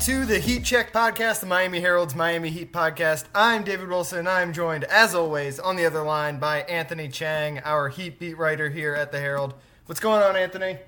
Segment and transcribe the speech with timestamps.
[0.00, 3.24] to the Heat Check podcast, the Miami Herald's Miami Heat podcast.
[3.34, 4.20] I'm David Wilson.
[4.20, 8.38] And I'm joined, as always, on the other line by Anthony Chiang, our Heat beat
[8.38, 9.54] writer here at the Herald.
[9.86, 10.78] What's going on, Anthony?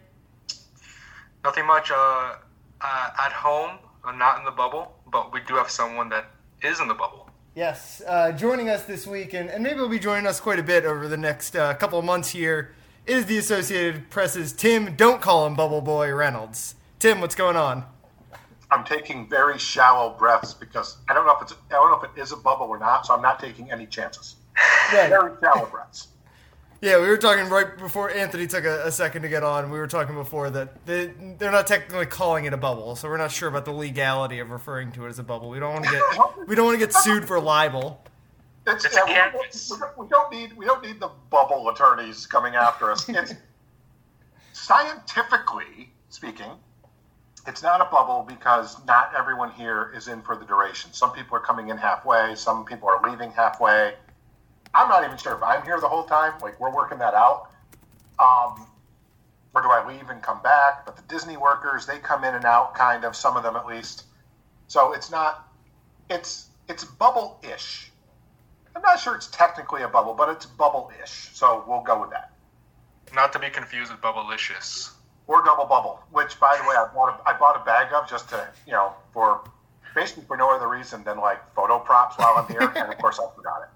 [1.42, 1.90] Nothing much.
[1.90, 2.36] Uh,
[2.80, 6.26] uh, at home, I'm not in the bubble, but we do have someone that
[6.62, 7.28] is in the bubble.
[7.56, 10.62] Yes, uh, joining us this week, and, and maybe will be joining us quite a
[10.62, 12.74] bit over the next uh, couple of months here,
[13.06, 16.76] is the Associated Press's Tim, don't call him Bubble Boy Reynolds.
[17.00, 17.86] Tim, what's going on?
[18.72, 22.16] I'm taking very shallow breaths because I don't know if it's I don't know if
[22.16, 24.36] it is a bubble or not, so I'm not taking any chances.
[24.92, 25.08] Right.
[25.08, 26.08] Very shallow breaths.
[26.82, 29.70] Yeah, we were talking right before Anthony took a, a second to get on.
[29.70, 33.16] We were talking before that they, they're not technically calling it a bubble, so we're
[33.18, 35.48] not sure about the legality of referring to it as a bubble.
[35.50, 36.02] We don't want to get
[36.48, 38.02] we don't want to get sued for libel.
[38.66, 39.14] It's, It's yeah, a we,
[39.78, 43.08] don't- we don't need we don't need the bubble attorneys coming after us.
[43.08, 43.34] It's
[44.52, 46.50] scientifically speaking,
[47.50, 50.92] it's not a bubble because not everyone here is in for the duration.
[50.92, 53.94] Some people are coming in halfway, some people are leaving halfway.
[54.72, 56.34] I'm not even sure if I'm here the whole time.
[56.40, 57.50] Like we're working that out.
[58.20, 58.68] Um,
[59.52, 60.86] or do I leave and come back?
[60.86, 63.66] But the Disney workers, they come in and out, kind of, some of them at
[63.66, 64.04] least.
[64.68, 65.48] So it's not,
[66.08, 67.90] it's it's bubble-ish.
[68.76, 71.30] I'm not sure it's technically a bubble, but it's bubble-ish.
[71.32, 72.30] So we'll go with that.
[73.12, 74.92] Not to be confused with Bubblicious.
[75.30, 78.10] Or double bubble, which by the way, I bought a, I bought a bag of
[78.10, 79.42] just to you know for
[79.94, 83.20] basically for no other reason than like photo props while I'm here, and of course
[83.20, 83.70] I forgot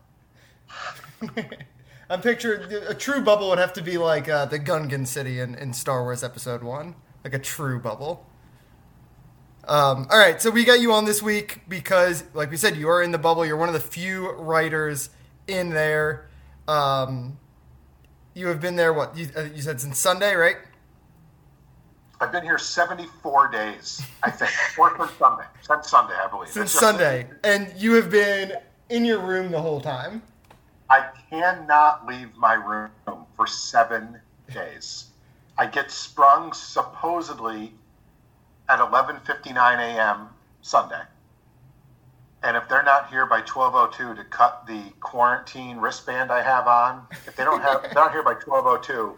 [1.37, 1.65] it.
[2.11, 5.55] I'm picturing a true bubble would have to be like uh, the Gungan City in,
[5.55, 8.27] in Star Wars Episode One, like a true bubble.
[9.69, 12.89] Um, all right, so we got you on this week because, like we said, you
[12.89, 13.47] are in the bubble.
[13.47, 15.11] You're one of the few writers
[15.47, 16.29] in there.
[16.67, 17.39] Um,
[18.35, 18.93] you have been there.
[18.93, 20.57] What you, uh, you said since Sunday, right?
[22.21, 26.49] I've been here 74 days, I think, or since Sunday, since Sunday, I believe.
[26.49, 28.55] Since Sunday, and you have been
[28.89, 30.23] in your room the whole time.
[30.91, 32.91] I cannot leave my room
[33.35, 34.21] for seven
[34.53, 35.07] days.
[35.57, 37.75] I get sprung supposedly
[38.69, 40.29] at 11:59 a.m.
[40.63, 41.03] Sunday,
[42.43, 47.07] and if they're not here by 12:02 to cut the quarantine wristband I have on,
[47.27, 49.17] if they don't have, they're not here by 12:02,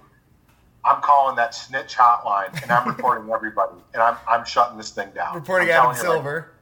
[0.87, 5.11] I'm calling that snitch hotline and I'm reporting everybody, and I'm I'm shutting this thing
[5.15, 5.35] down.
[5.35, 6.53] Reporting I'm Adam telling you right Silver.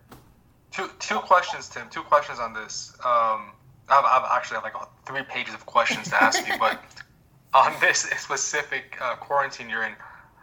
[0.72, 1.88] Two two questions, Tim.
[1.90, 2.94] Two questions on this.
[3.04, 3.52] Um,
[3.88, 4.74] I've, I've actually have like
[5.04, 6.80] three pages of questions to ask you, but
[7.54, 9.92] on this specific uh, quarantine you're in,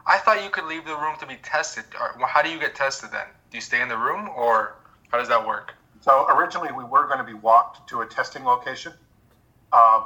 [0.05, 1.85] I thought you could leave the room to be tested.
[2.27, 3.25] How do you get tested then?
[3.49, 4.75] Do you stay in the room, or
[5.09, 5.73] how does that work?
[6.01, 8.93] So originally we were going to be walked to a testing location.
[9.73, 10.03] Um,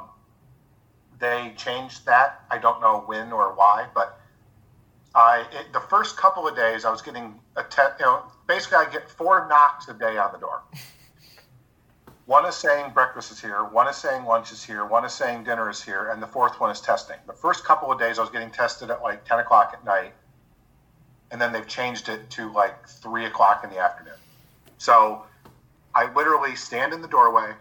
[1.19, 2.43] they changed that.
[2.51, 4.19] I don't know when or why, but
[5.13, 8.77] I it, the first couple of days I was getting a te- you know basically
[8.77, 10.61] I get four knocks a day on the door.
[12.25, 15.43] One is saying breakfast is here, one is saying lunch is here, one is saying
[15.43, 17.17] dinner is here, and the fourth one is testing.
[17.27, 20.11] The first couple of days I was getting tested at like ten o'clock at night,
[21.29, 24.15] and then they've changed it to like three o'clock in the afternoon.
[24.79, 25.23] So
[25.93, 27.53] I literally stand in the doorway.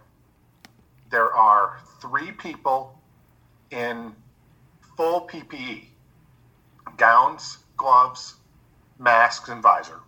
[1.11, 2.99] There are three people
[3.75, 4.15] in
[4.97, 5.87] full PPE
[6.97, 8.35] gowns, gloves,
[8.99, 10.01] masks, and visor.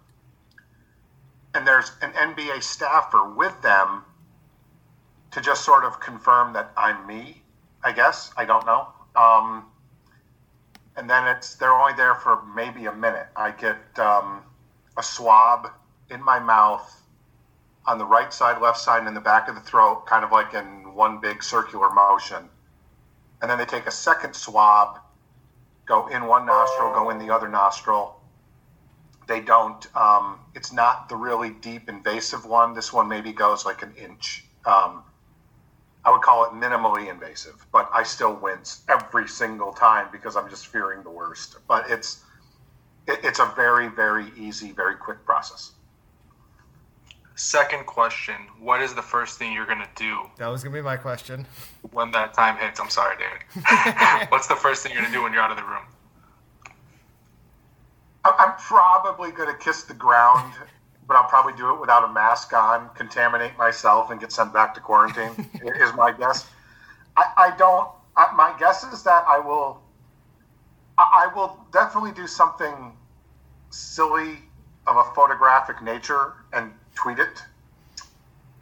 [1.54, 4.04] And there's an NBA staffer with them
[5.32, 7.42] to just sort of confirm that I'm me,
[7.82, 8.30] I guess.
[8.36, 8.88] I don't know.
[9.16, 9.64] Um,
[10.96, 13.26] and then it's they're only there for maybe a minute.
[13.34, 14.42] I get um,
[14.96, 15.70] a swab
[16.10, 17.02] in my mouth
[17.86, 20.32] on the right side, left side, and in the back of the throat, kind of
[20.32, 22.48] like in one big circular motion.
[23.40, 24.98] And then they take a second swab,
[25.84, 28.20] go in one nostril, go in the other nostril.
[29.28, 32.74] They don't, um, it's not the really deep invasive one.
[32.74, 34.44] This one maybe goes like an inch.
[34.64, 35.02] Um,
[36.04, 40.48] I would call it minimally invasive, but I still wince every single time because I'm
[40.48, 41.56] just fearing the worst.
[41.66, 42.22] But it's,
[43.08, 45.72] it, it's a very, very easy, very quick process.
[47.36, 50.96] Second question: What is the first thing you're gonna do That was gonna be my
[50.96, 51.46] question.
[51.92, 52.80] when that time hits?
[52.80, 53.62] I'm sorry, David.
[54.30, 55.84] What's the first thing you're gonna do when you're out of the room?
[58.24, 60.52] I- I'm probably going to kiss the ground,
[61.06, 64.74] but I'll probably do it without a mask on, contaminate myself, and get sent back
[64.74, 65.30] to quarantine.
[65.62, 66.48] is my guess.
[67.16, 67.88] I, I don't.
[68.16, 69.80] I, my guess is that I will.
[70.98, 72.96] I, I will definitely do something
[73.70, 74.38] silly
[74.88, 77.42] of a photographic nature and tweet it,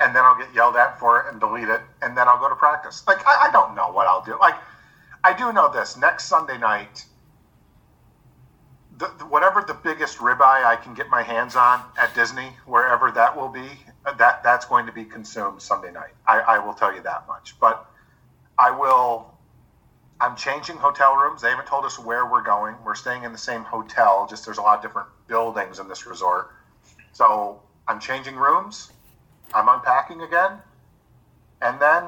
[0.00, 2.50] and then I'll get yelled at for it and delete it, and then I'll go
[2.50, 3.02] to practice.
[3.06, 4.38] Like I, I don't know what I'll do.
[4.38, 4.56] Like
[5.24, 7.06] I do know this: next Sunday night
[8.98, 13.10] the, the, whatever the biggest ribeye I can get my hands on at Disney, wherever
[13.12, 13.68] that will be,
[14.18, 16.14] that that's going to be consumed Sunday night.
[16.26, 17.58] I, I will tell you that much.
[17.60, 17.86] But
[18.58, 19.32] I will.
[20.20, 21.42] I'm changing hotel rooms.
[21.42, 22.76] They haven't told us where we're going.
[22.84, 24.26] We're staying in the same hotel.
[24.30, 26.50] Just there's a lot of different buildings in this resort.
[27.12, 28.90] So I'm changing rooms.
[29.52, 30.58] I'm unpacking again,
[31.62, 32.04] and then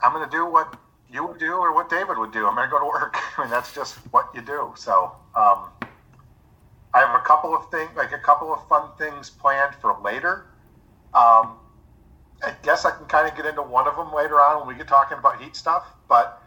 [0.00, 0.76] I'm going to do what
[1.12, 2.46] you would do or what David would do.
[2.46, 3.16] I'm going to go to work.
[3.38, 4.72] I mean, that's just what you do.
[4.76, 5.66] So um,
[6.94, 10.46] I have a couple of things, like a couple of fun things planned for later.
[11.12, 11.56] Um,
[12.42, 14.74] I guess I can kind of get into one of them later on when we
[14.74, 15.84] get talking about heat stuff.
[16.08, 16.42] But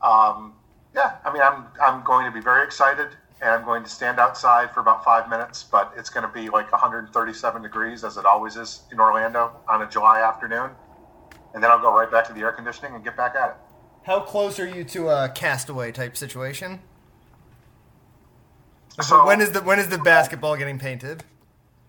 [0.00, 0.54] um,
[0.94, 3.08] yeah, I mean, I'm I'm going to be very excited,
[3.44, 5.62] and I'm going to stand outside for about five minutes.
[5.62, 9.82] But it's going to be like 137 degrees, as it always is in Orlando on
[9.82, 10.70] a July afternoon,
[11.52, 13.56] and then I'll go right back to the air conditioning and get back at it.
[14.04, 16.80] How close are you to a castaway type situation?
[19.02, 21.24] So when is the when is the basketball getting painted?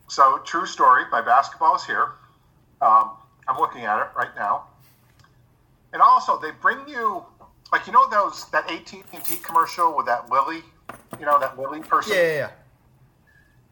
[0.07, 1.03] So, true story.
[1.11, 2.13] My basketball is here.
[2.81, 3.11] Um,
[3.47, 4.65] I'm looking at it right now.
[5.93, 7.25] And also, they bring you,
[7.71, 9.03] like you know those that AT&T
[9.43, 10.63] commercial with that Lily,
[11.19, 12.49] you know that Lily person, Yeah, yeah, yeah.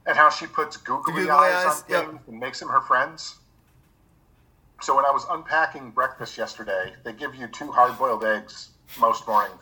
[0.07, 2.05] and how she puts googly, googly eyes, eyes, on yep.
[2.09, 3.35] things and makes them her friends.
[4.81, 8.69] So when I was unpacking breakfast yesterday, they give you two hard-boiled eggs
[8.99, 9.61] most mornings,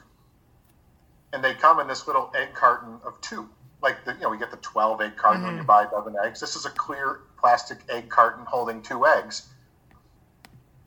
[1.33, 3.47] and they come in this little egg carton of two.
[3.83, 5.67] Like the, you know, we get the twelve egg carton when you mm-hmm.
[5.67, 6.39] buy a dozen eggs.
[6.39, 9.47] This is a clear plastic egg carton holding two eggs.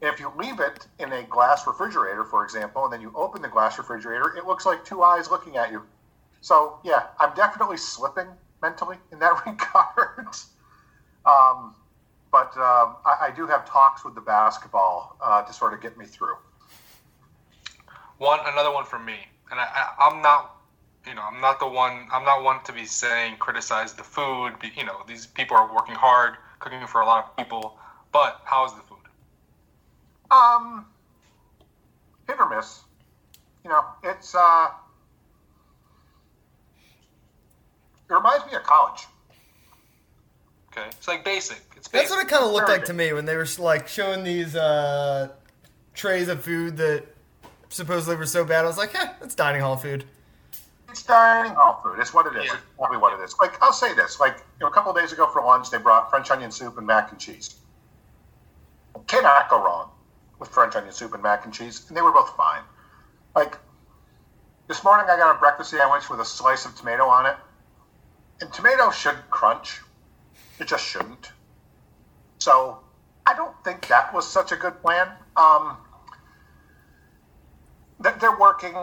[0.01, 3.41] And if you leave it in a glass refrigerator, for example, and then you open
[3.41, 5.83] the glass refrigerator, it looks like two eyes looking at you.
[6.45, 8.27] So yeah, I'm definitely slipping
[8.61, 10.29] mentally in that regard.
[11.25, 11.75] um,
[12.31, 15.97] but um, I, I do have talks with the basketball uh, to sort of get
[15.97, 16.37] me through.
[18.19, 19.17] One another one from me,
[19.51, 20.57] and I, I, I'm not,
[21.07, 22.09] you know, I'm not the one.
[22.13, 24.59] I'm not one to be saying criticize the food.
[24.61, 27.79] Be, you know, these people are working hard, cooking for a lot of people.
[28.13, 28.99] But how is the food?
[30.31, 30.85] Um,
[32.29, 32.83] hit or miss.
[33.65, 34.69] You know, it's uh,
[38.09, 39.07] it reminds me of college.
[40.77, 41.63] Okay, it's like basic.
[41.77, 42.09] It's basic.
[42.09, 44.57] That's what it kind of looked like to me when they were like showing these
[44.57, 45.29] uh,
[45.95, 47.05] trays of food that
[47.69, 48.65] supposedly were so bad.
[48.65, 50.05] I was like, eh, it's dining hall food.
[50.89, 51.99] It's dining hall food.
[52.01, 52.47] It's what it is.
[52.47, 52.55] Yeah.
[52.55, 53.35] It's probably what it is.
[53.41, 55.79] Like I'll say this: like you know, a couple of days ago for lunch, they
[55.79, 57.57] brought French onion soup and mac and cheese.
[59.07, 59.91] Cannot go wrong
[60.39, 62.63] with French onion soup and mac and cheese, and they were both fine.
[63.35, 63.59] Like
[64.69, 67.37] this morning, I got a breakfast sandwich with a slice of tomato on it,
[68.41, 69.81] and tomato shouldn't crunch.
[70.59, 71.33] It just shouldn't.
[72.39, 72.79] So
[73.27, 75.09] I don't think that was such a good plan.
[75.37, 75.77] Um,
[78.01, 78.75] they're, they're working.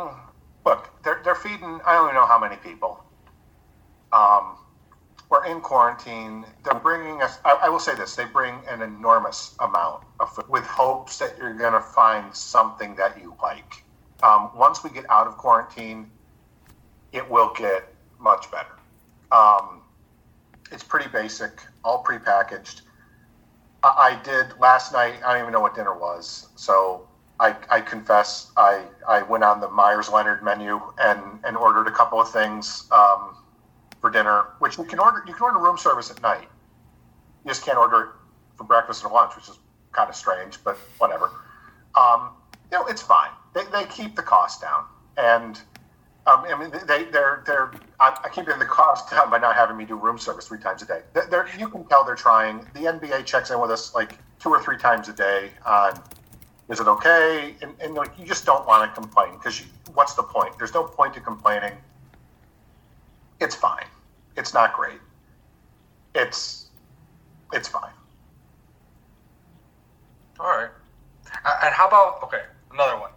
[0.66, 1.80] Look, they're, they're feeding.
[1.86, 3.04] I don't even know how many people.
[4.12, 4.58] Um,
[5.30, 6.46] we're in quarantine.
[6.64, 7.40] They're bringing us.
[7.46, 11.38] I, I will say this: they bring an enormous amount of food with hopes that
[11.38, 13.84] you're going to find something that you like.
[14.24, 16.12] Um, once we get out of quarantine,
[17.14, 18.81] it will get much better.
[19.32, 19.82] Um,
[20.72, 22.82] it's pretty basic, all prepackaged.
[23.84, 25.16] I, I did last night.
[25.26, 27.08] I don't even know what dinner was, so
[27.40, 31.92] I, I confess I, I went on the Meyers Leonard menu and, and ordered a
[31.92, 33.36] couple of things um,
[34.00, 35.24] for dinner, which you can order.
[35.28, 36.48] You can order room service at night.
[37.44, 38.10] You just can't order it
[38.58, 39.58] for breakfast and lunch, which is
[39.92, 41.32] kind of strange, but whatever.
[41.96, 42.30] Um,
[42.72, 43.32] you know, it's fine.
[43.54, 44.86] They, they keep the cost down,
[45.18, 45.60] and
[46.28, 49.56] um, I mean, they they're they're I, I keep getting the cost down by not
[49.56, 51.02] having me do room service three times a day.
[51.14, 52.60] They're, you can tell they're trying.
[52.76, 56.00] The NBA checks in with us like two or three times a day on
[56.70, 59.64] is it okay, and, and like you just don't want to complain because
[59.96, 60.58] what's the point?
[60.60, 61.74] There's no point to complaining.
[63.40, 63.86] It's fine.
[64.38, 65.00] It's not great.
[66.14, 66.68] It's
[67.52, 67.94] it's fine.
[70.40, 70.70] All right.
[71.64, 73.12] And how about okay, another one.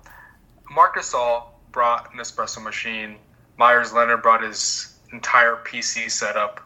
[0.70, 3.16] Marcus All brought an espresso machine.
[3.58, 6.60] Meyers Leonard brought his entire PC setup.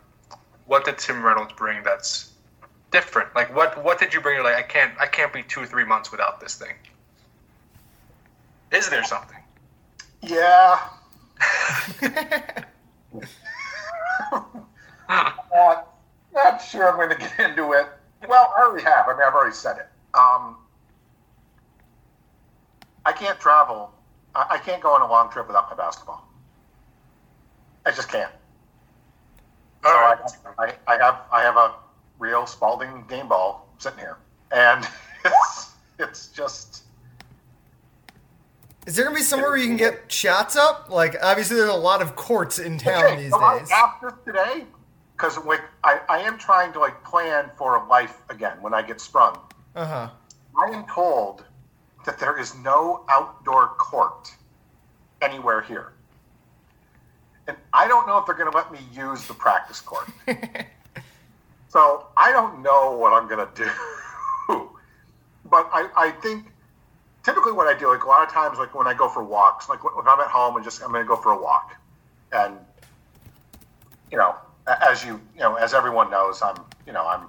[0.66, 2.30] What did Tim Reynolds bring that's
[2.92, 3.34] different?
[3.34, 4.36] Like what what did you bring?
[4.36, 6.74] You're like I can't I can't be two or three months without this thing.
[8.70, 9.38] Is there something?
[10.22, 10.78] Yeah.
[15.10, 15.82] Uh,
[16.34, 17.86] not sure I'm going to get into it.
[18.28, 19.06] Well, I already have.
[19.08, 19.88] I mean, I've already said it.
[20.14, 20.56] Um,
[23.06, 23.90] I can't travel.
[24.38, 26.26] I, I can't go on a long trip without my basketball.
[27.84, 28.30] I just can't.
[29.82, 30.16] So All I,
[30.58, 30.78] right.
[30.88, 31.74] I, I have I have a
[32.18, 34.18] real Spalding game ball sitting here,
[34.52, 34.86] and
[35.24, 36.84] it's it's just
[38.86, 40.88] Is there gonna be somewhere where you can get shots up?
[40.90, 43.70] Like obviously, there's a lot of courts in town Okay, these so days.
[43.70, 44.64] after today,
[45.16, 49.00] because like I, I am trying to like plan for life again when I get
[49.00, 49.38] sprung.
[49.74, 50.10] Uh huh.
[50.56, 51.44] I am told
[52.04, 54.34] that there is no outdoor court
[55.20, 55.92] anywhere here.
[57.46, 60.08] And I don't know if they're going to let me use the practice court.
[61.68, 63.70] so I don't know what I'm going to do.
[65.46, 66.52] but I, I think
[67.24, 69.68] typically what I do, like a lot of times, like when I go for walks,
[69.68, 71.74] like if I'm at home and just I'm going to go for a walk.
[72.32, 72.58] And,
[74.10, 74.36] you know,
[74.66, 77.26] as you, you know, as everyone knows, I'm, you know, I'm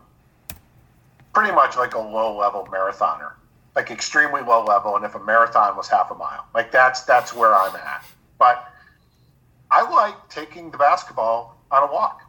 [1.33, 3.31] pretty much like a low level marathoner,
[3.75, 4.95] like extremely low level.
[4.95, 8.05] And if a marathon was half a mile, like that's that's where I'm at.
[8.37, 8.71] But
[9.71, 12.23] I like taking the basketball on a walk.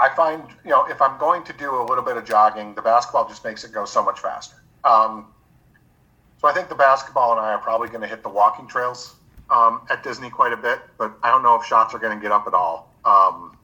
[0.00, 2.82] I find you know if I'm going to do a little bit of jogging, the
[2.82, 4.56] basketball just makes it go so much faster.
[4.84, 5.26] Um,
[6.40, 9.16] so I think the basketball and I are probably going to hit the walking trails
[9.50, 12.22] um, at Disney quite a bit, but I don't know if shots are going to
[12.22, 12.94] get up at all.
[13.04, 13.56] Um,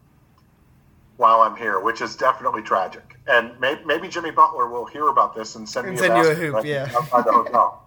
[1.17, 3.14] while I'm here, which is definitely tragic.
[3.27, 6.21] And may, maybe Jimmy Butler will hear about this and send And me send you
[6.21, 6.91] a basket hoop, right yeah.
[6.95, 7.83] outside the hotel.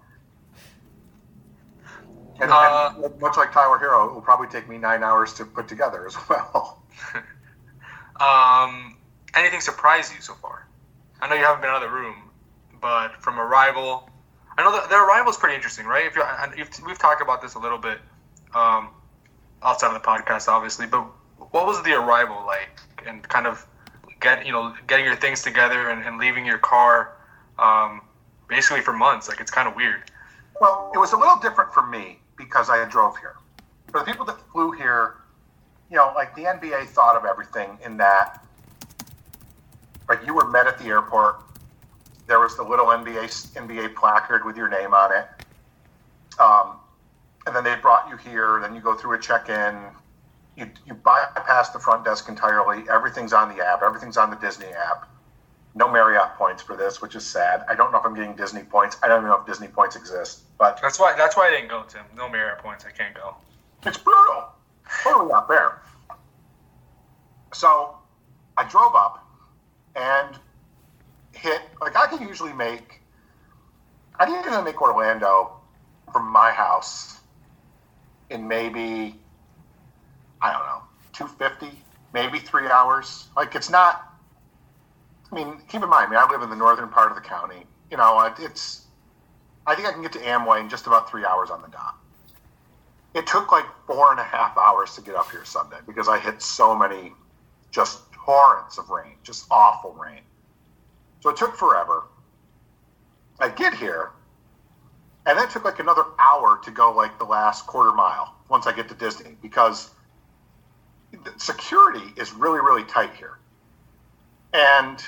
[2.39, 5.45] And, Uh, and much like Tyler Herro, it will probably take me nine hours to
[5.45, 6.81] put together as well.
[8.19, 8.97] Um,
[9.35, 10.67] anything surprise you so far?
[11.21, 12.15] I know you haven't been out of the room,
[12.81, 14.09] but from Arrival,
[14.57, 16.05] I know that their Arrival is pretty interesting, right?
[16.07, 17.99] If you, and you've, we've talked about this a little bit
[18.55, 18.89] um,
[19.61, 21.01] outside of the podcast, obviously, but
[21.51, 23.65] what was the Arrival like, and kind of
[24.19, 27.13] get you know getting your things together and, and leaving your car,
[27.59, 28.01] um,
[28.47, 29.27] basically for months?
[29.27, 30.11] Like it's kind of weird.
[30.59, 33.35] Well, it was a little different for me because I drove here.
[33.91, 35.15] For the people that flew here,
[35.89, 38.43] you know, like the NBA thought of everything in that,
[40.09, 41.41] like you were met at the airport.
[42.27, 45.27] There was the little NBA NBA placard with your name on it,
[46.39, 46.77] um,
[47.45, 48.59] and then they brought you here.
[48.61, 49.75] Then you go through a check-in.
[50.57, 52.83] You you bypass the front desk entirely.
[52.89, 53.83] Everything's on the app.
[53.83, 55.07] Everything's on the Disney app.
[55.75, 57.63] No Marriott points for this, which is sad.
[57.69, 58.97] I don't know if I'm getting Disney points.
[59.03, 61.69] I don't even know if Disney points exist, but That's why that's why I didn't
[61.69, 62.01] go, Tim.
[62.15, 62.83] No Marriott points.
[62.85, 63.35] I can't go.
[63.85, 64.49] it's brutal.
[65.03, 65.81] Totally not fair.
[67.53, 67.95] So
[68.57, 69.25] I drove up
[69.95, 70.37] and
[71.33, 73.01] hit, like, I can usually make,
[74.19, 75.51] I can usually make Orlando
[76.11, 77.19] from my house
[78.29, 79.19] in maybe,
[80.41, 80.81] I don't know,
[81.13, 81.77] 250,
[82.13, 83.27] maybe three hours.
[83.35, 84.13] Like, it's not,
[85.31, 87.27] I mean, keep in mind, I, mean, I live in the northern part of the
[87.27, 87.63] county.
[87.91, 88.85] You know, it's,
[89.65, 91.95] I think I can get to Amway in just about three hours on the dot
[93.17, 96.19] it took like four and a half hours to get up here Sunday because I
[96.19, 97.13] hit so many
[97.71, 100.21] just torrents of rain, just awful rain.
[101.21, 102.03] So it took forever.
[103.39, 104.11] I get here,
[105.25, 108.67] and then it took like another hour to go like the last quarter mile once
[108.67, 109.89] I get to Disney because
[111.37, 113.37] security is really, really tight here.
[114.53, 115.03] And,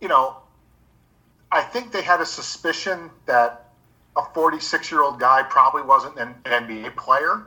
[0.00, 0.36] you know,
[1.50, 3.70] I think they had a suspicion that
[4.16, 7.46] a 46 year old guy probably wasn't an, NBA player,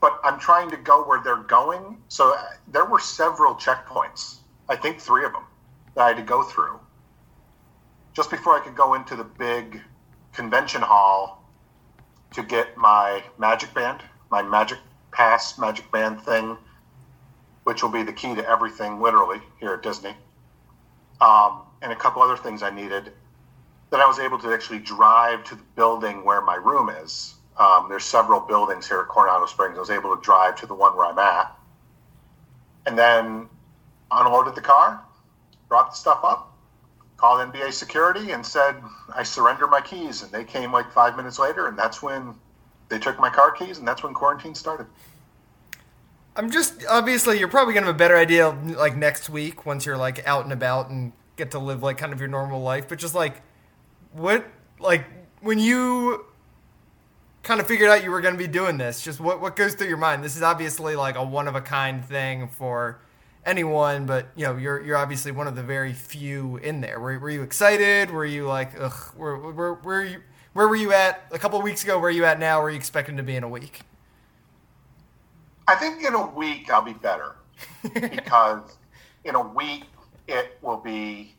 [0.00, 1.98] but I'm trying to go where they're going.
[2.08, 4.36] So uh, there were several checkpoints,
[4.68, 5.44] I think three of them,
[5.94, 6.78] that I had to go through
[8.16, 9.82] just before I could go into the big
[10.32, 11.44] convention hall
[12.32, 14.00] to get my magic band,
[14.30, 14.78] my magic
[15.16, 16.58] pass, magic band thing,
[17.64, 20.14] which will be the key to everything, literally, here at Disney,
[21.22, 23.12] um, and a couple other things I needed
[23.90, 27.34] that I was able to actually drive to the building where my room is.
[27.56, 29.76] Um, there's several buildings here at Coronado Springs.
[29.78, 31.56] I was able to drive to the one where I'm at,
[32.84, 33.48] and then
[34.10, 35.02] unloaded the car,
[35.68, 36.52] brought the stuff up,
[37.16, 38.76] called NBA security, and said
[39.14, 40.22] I surrender my keys.
[40.22, 42.34] And they came like five minutes later, and that's when
[42.88, 44.86] they took my car keys, and that's when quarantine started.
[46.36, 49.96] I'm just obviously you're probably gonna have a better idea like next week once you're
[49.96, 52.88] like out and about and get to live like kind of your normal life.
[52.88, 53.40] But just like
[54.12, 54.46] what
[54.78, 55.06] like
[55.40, 56.26] when you
[57.42, 59.88] kind of figured out you were gonna be doing this, just what what goes through
[59.88, 60.22] your mind?
[60.22, 63.00] This is obviously like a one of a kind thing for
[63.46, 67.00] anyone, but you know you're you're obviously one of the very few in there.
[67.00, 68.10] Were, were you excited?
[68.10, 69.14] Were you like ugh?
[69.16, 70.22] Where where where you
[70.56, 71.98] where were you at a couple of weeks ago?
[71.98, 72.58] Where are you at now?
[72.58, 73.80] Where are you expecting to be in a week?
[75.68, 77.36] I think in a week I'll be better
[77.92, 78.78] because
[79.24, 79.84] in a week
[80.26, 81.34] it will be,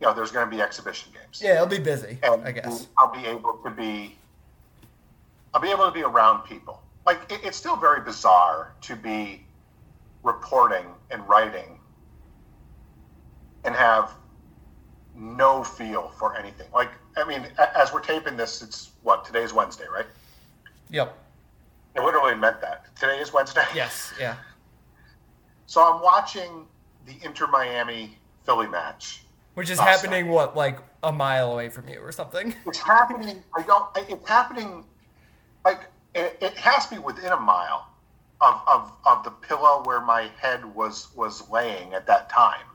[0.00, 1.40] you know, there's going to be exhibition games.
[1.42, 2.88] Yeah, it'll be busy, and I guess.
[2.98, 4.18] I'll be able to be,
[5.54, 6.82] I'll be able to be around people.
[7.06, 9.46] Like it, it's still very bizarre to be
[10.22, 11.78] reporting and writing
[13.64, 14.12] and have
[15.14, 16.68] no feel for anything.
[16.74, 20.06] Like, I mean, as we're taping this, it's what today's Wednesday, right?
[20.90, 21.16] Yep.
[21.96, 23.64] It literally meant that today is Wednesday.
[23.74, 24.12] Yes.
[24.18, 24.36] Yeah.
[25.66, 26.64] So I'm watching
[27.06, 32.00] the Inter Miami Philly match, which is happening what like a mile away from you
[32.00, 32.54] or something.
[32.66, 33.42] It's happening.
[33.54, 33.86] I don't.
[33.96, 34.84] It's happening.
[35.64, 35.80] Like
[36.14, 37.88] it, it has to be within a mile
[38.40, 42.67] of, of of the pillow where my head was was laying at that time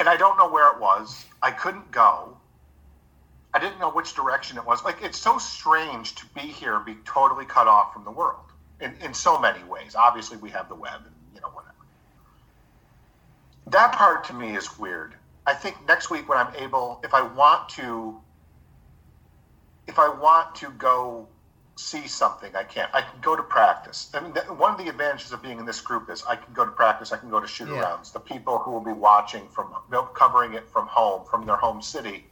[0.00, 1.26] and I don't know where it was.
[1.42, 2.36] I couldn't go.
[3.52, 4.82] I didn't know which direction it was.
[4.82, 8.46] Like it's so strange to be here be totally cut off from the world
[8.80, 9.94] in, in so many ways.
[9.94, 11.74] Obviously, we have the web and you know whatever.
[13.66, 15.14] That part to me is weird.
[15.46, 18.18] I think next week when I'm able, if I want to,
[19.86, 21.28] if I want to go
[21.76, 22.54] see something.
[22.54, 22.90] I can't.
[22.94, 24.10] I can go to practice.
[24.14, 26.64] I mean, one of the advantages of being in this group is I can go
[26.64, 27.12] to practice.
[27.12, 27.82] I can go to shoot yeah.
[27.82, 28.12] arounds.
[28.12, 29.74] The people who will be watching from
[30.14, 32.26] covering it from home, from their home city,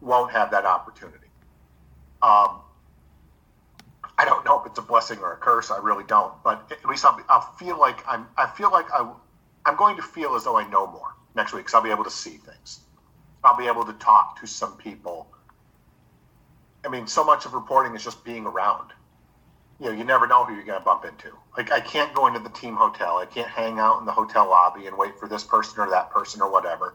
[0.00, 1.18] won't have that opportunity.
[2.22, 2.60] Um,
[4.18, 5.70] I don't know if it's a blessing or a curse.
[5.70, 6.32] I really don't.
[6.42, 8.26] But at least I'll, I'll feel like I'm.
[8.36, 9.10] I feel like I,
[9.66, 12.04] I'm going to feel as though I know more next week because I'll be able
[12.04, 12.80] to see things.
[13.44, 15.28] I'll be able to talk to some people
[16.84, 18.90] I mean, so much of reporting is just being around.
[19.80, 21.36] You know, you never know who you're going to bump into.
[21.56, 23.18] Like, I can't go into the team hotel.
[23.18, 26.10] I can't hang out in the hotel lobby and wait for this person or that
[26.10, 26.94] person or whatever.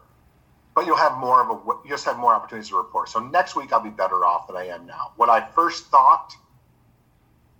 [0.75, 3.09] But you'll have more of a, you just have more opportunities to report.
[3.09, 5.11] So next week I'll be better off than I am now.
[5.15, 6.33] What I first thought,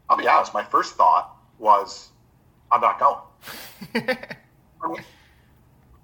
[0.10, 2.10] I'll be honest, my first thought was,
[2.72, 3.18] I'm not going.
[4.84, 5.04] I mean,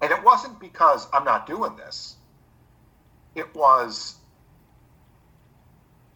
[0.02, 2.16] and it wasn't because I'm not doing this.
[3.34, 4.16] It was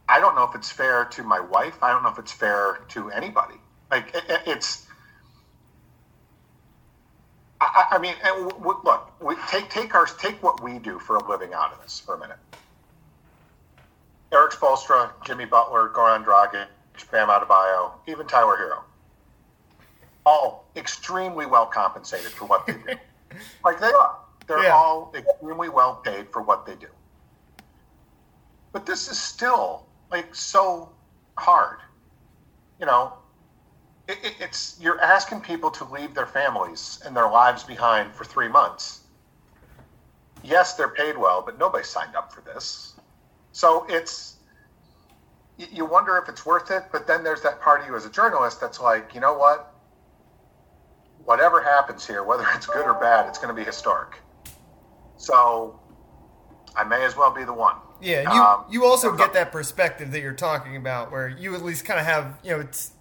[0.08, 1.82] I don't know if it's fair to my wife.
[1.82, 3.56] I don't know if it's fair to anybody.
[3.90, 4.86] Like it, it's.
[7.60, 8.14] I, I mean,
[8.84, 9.12] look.
[9.20, 12.14] We take take our take what we do for a living out of this for
[12.14, 12.38] a minute.
[14.32, 16.66] Erik Spoelstra, Jimmy Butler, Goran Dragic,
[17.10, 18.82] Bam Adebayo, even Tyler Herro,
[20.26, 22.98] all extremely well compensated for what they do.
[23.64, 24.16] like they are.
[24.46, 24.74] They're yeah.
[24.74, 26.88] all extremely well paid for what they do.
[28.72, 30.90] But this is still like so
[31.36, 31.78] hard.
[32.80, 33.14] You know,
[34.06, 38.24] it, it, it's you're asking people to leave their families and their lives behind for
[38.24, 39.00] three months.
[40.42, 42.94] Yes, they're paid well, but nobody signed up for this.
[43.52, 44.36] So it's
[45.58, 48.10] you wonder if it's worth it, but then there's that part of you as a
[48.10, 49.74] journalist that's like, you know what?
[51.24, 54.20] Whatever happens here, whether it's good or bad, it's going to be historic.
[55.16, 55.80] So
[56.76, 57.74] I may as well be the one.
[58.00, 61.64] Yeah, you um, you also get that perspective that you're talking about, where you at
[61.64, 62.92] least kind of have you know it's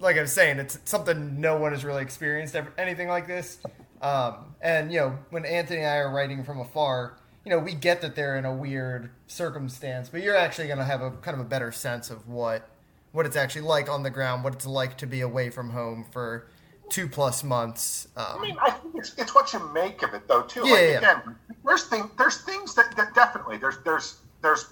[0.00, 3.58] like I was saying, it's something no one has really experienced ever, anything like this.
[4.00, 7.74] Um, and you know when Anthony and I are writing from afar, you know we
[7.74, 11.34] get that they're in a weird circumstance, but you're actually going to have a kind
[11.34, 12.68] of a better sense of what
[13.12, 16.06] what it's actually like on the ground, what it's like to be away from home
[16.10, 16.48] for
[16.88, 18.08] two plus months.
[18.16, 20.60] Um, I mean, I think it's, it's what you make of it, though, too.
[20.64, 20.98] Yeah, like, yeah.
[20.98, 24.66] Again, there's thing, there's things that, that definitely there's there's there's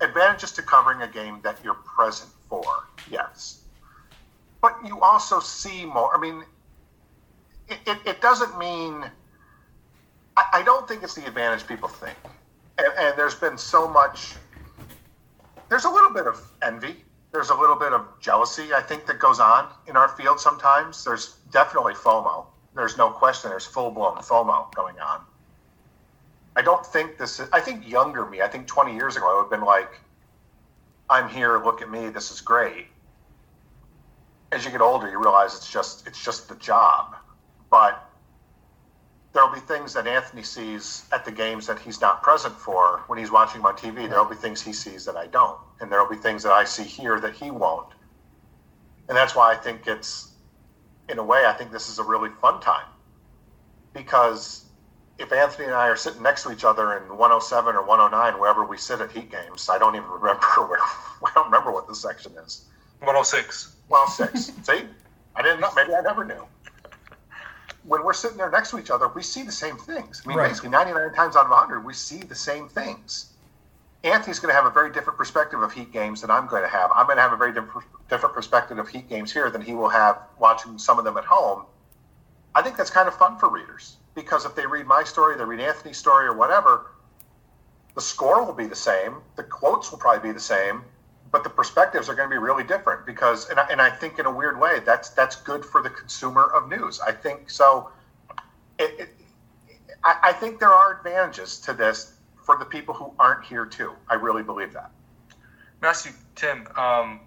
[0.00, 2.64] advantages to covering a game that you're present for.
[3.10, 3.62] Yes,
[4.60, 6.14] but you also see more.
[6.14, 6.44] I mean,
[7.68, 9.04] it, it, it doesn't mean.
[10.36, 12.16] I, I, don't think it's the advantage people think,
[12.78, 14.34] and, and there's been so much.
[15.68, 16.96] There's a little bit of envy
[17.32, 21.02] there's a little bit of jealousy, I think, that goes on in our field sometimes.
[21.02, 22.46] There's definitely FOMO.
[22.74, 25.22] There's no question there's full blown FOMO going on.
[26.54, 29.34] I don't think this is, I think younger me, I think 20 years ago, I
[29.36, 30.00] would have been like,
[31.08, 32.86] I'm here, look at me, this is great.
[34.50, 37.16] As you get older, you realize it's just, it's just the job.
[37.70, 38.06] But
[39.32, 43.18] there'll be things that Anthony sees at the games that he's not present for when
[43.18, 44.08] he's watching on TV.
[44.08, 46.84] There'll be things he sees that I don't, and there'll be things that I see
[46.84, 47.88] here that he won't.
[49.08, 50.32] And that's why I think it's,
[51.08, 52.86] in a way, I think this is a really fun time
[53.94, 54.61] because
[55.22, 58.64] if Anthony and I are sitting next to each other in 107 or 109, wherever
[58.64, 60.80] we sit at Heat games, I don't even remember where.
[60.80, 62.64] I don't remember what the section is.
[62.98, 63.76] 106.
[63.88, 64.66] 106.
[64.66, 64.84] See,
[65.36, 65.70] I didn't know.
[65.76, 66.44] Maybe I never knew
[67.84, 70.22] when we're sitting there next to each other, we see the same things.
[70.24, 70.48] I mean, right.
[70.48, 73.32] basically, 99 times out of 100, we see the same things.
[74.04, 76.68] Anthony's going to have a very different perspective of Heat games than I'm going to
[76.68, 76.90] have.
[76.94, 79.74] I'm going to have a very different, different perspective of Heat games here than he
[79.74, 81.64] will have watching some of them at home.
[82.54, 85.44] I think that's kind of fun for readers because if they read my story, they
[85.44, 86.92] read Anthony's story, or whatever,
[87.94, 90.82] the score will be the same, the quotes will probably be the same,
[91.30, 94.18] but the perspectives are going to be really different because, and I, and I think
[94.18, 97.00] in a weird way, that's that's good for the consumer of news.
[97.00, 97.90] I think so.
[98.78, 99.08] It, it,
[100.04, 103.92] I, I think there are advantages to this for the people who aren't here too.
[104.08, 104.90] I really believe that.
[105.80, 107.20] Matthew, Tim, um,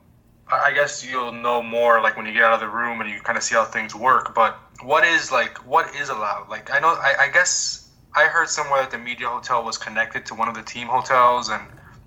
[0.52, 3.20] I guess you'll know more like when you get out of the room and you
[3.22, 4.36] kind of see how things work.
[4.36, 6.48] But what is like what is allowed?
[6.50, 10.26] Like I know I, I guess I heard somewhere that the media hotel was connected
[10.28, 11.64] to one of the team hotels, and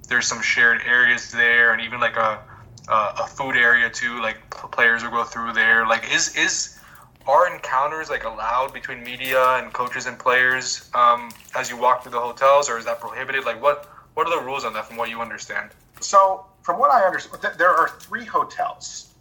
[0.08, 2.40] there's some shared areas there, and even like a
[2.88, 4.20] a, a food area too.
[4.20, 5.86] Like players will go through there.
[5.86, 6.78] Like is is
[7.26, 12.12] are encounters like allowed between media and coaches and players um, as you walk through
[12.12, 13.44] the hotels, or is that prohibited?
[13.44, 15.70] Like what what are the rules on that from what you understand?
[16.00, 19.14] So from what I understand, there are three hotels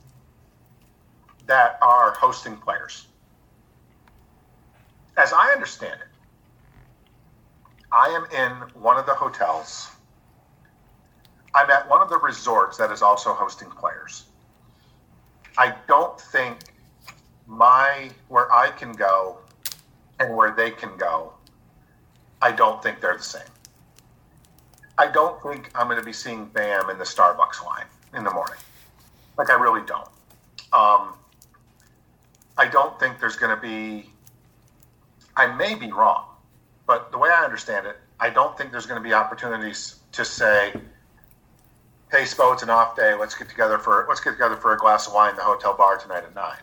[1.48, 3.08] that are hosting players.
[5.18, 6.08] As I understand it,
[7.92, 9.90] I am in one of the hotels.
[11.56, 14.26] I'm at one of the resorts that is also hosting players.
[15.58, 16.58] I don't think
[17.48, 19.40] my where I can go
[20.20, 21.34] and where they can go,
[22.42, 23.42] I don't think they're the same.
[24.98, 28.32] I don't think I'm going to be seeing Bam in the Starbucks line in the
[28.32, 28.58] morning.
[29.38, 30.10] Like I really don't.
[30.74, 31.14] Um,
[32.58, 34.12] I don't think there's going to be.
[35.38, 36.26] I may be wrong,
[36.88, 40.26] but the way I understand it, I don't think there's going to be opportunities to
[40.26, 40.74] say,
[42.12, 43.14] "Hey, Spo, it's an off day.
[43.14, 45.76] Let's get together for let's get together for a glass of wine in the hotel
[45.78, 46.58] bar tonight at nine.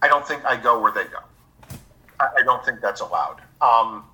[0.00, 1.18] I don't think I go where they go.
[2.20, 3.42] I, I don't think that's allowed.
[3.60, 4.04] Um,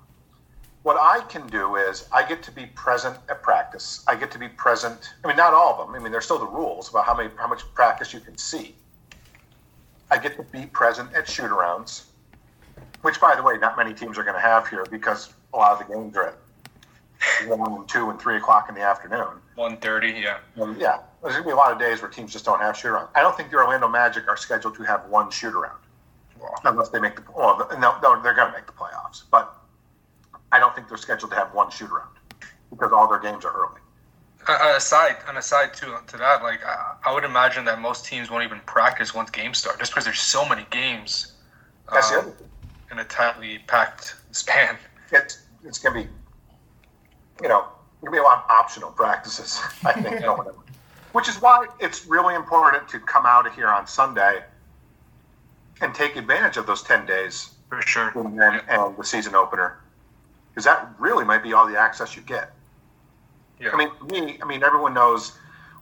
[0.81, 4.03] what I can do is I get to be present at practice.
[4.07, 5.13] I get to be present.
[5.23, 5.95] I mean, not all of them.
[5.95, 8.75] I mean, there's still the rules about how many how much practice you can see.
[10.09, 12.05] I get to be present at shootarounds,
[13.01, 15.79] which, by the way, not many teams are going to have here because a lot
[15.79, 19.27] of the games are at one and two and three o'clock in the afternoon.
[19.55, 20.37] One thirty, yeah.
[20.61, 22.75] Um, yeah, there's going to be a lot of days where teams just don't have
[22.75, 23.09] shootarounds.
[23.15, 25.77] I don't think the Orlando Magic are scheduled to have one shootaround
[26.39, 26.53] Wow.
[26.65, 29.55] unless they make the well, no, no they're going to make the playoffs, but
[30.51, 32.09] I don't think they're scheduled to have one shoot around
[32.69, 33.79] because all their games are early.
[34.47, 38.29] Uh, aside, an aside to to that, like I, I would imagine that most teams
[38.29, 41.33] won't even practice once games start, just because there's so many games
[41.91, 42.44] That's the um, other thing.
[42.95, 44.77] In a tightly packed span.
[45.11, 46.09] It's it's going to be,
[47.41, 47.67] you know,
[48.01, 49.59] going to be a lot of optional practices.
[49.83, 50.23] I think,
[51.11, 54.43] which is why it's really important to come out of here on Sunday
[55.81, 58.13] and take advantage of those ten days For sure.
[58.15, 59.79] and, and, and the season opener,
[60.49, 62.53] because that really might be all the access you get.
[63.59, 63.71] Yeah.
[63.73, 65.33] I mean, me, I mean, everyone knows.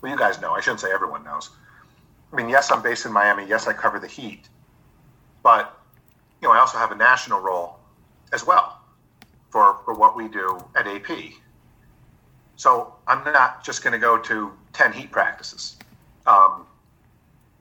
[0.01, 0.53] Well, you guys know.
[0.53, 1.51] I shouldn't say everyone knows.
[2.31, 3.45] I mean, yes, I'm based in Miami.
[3.47, 4.49] Yes, I cover the Heat,
[5.43, 5.79] but
[6.43, 7.79] you know, I also have a national role
[8.33, 8.81] as well
[9.49, 11.09] for for what we do at AP.
[12.57, 15.77] So I'm not just going to go to ten Heat practices.
[16.27, 16.67] Um,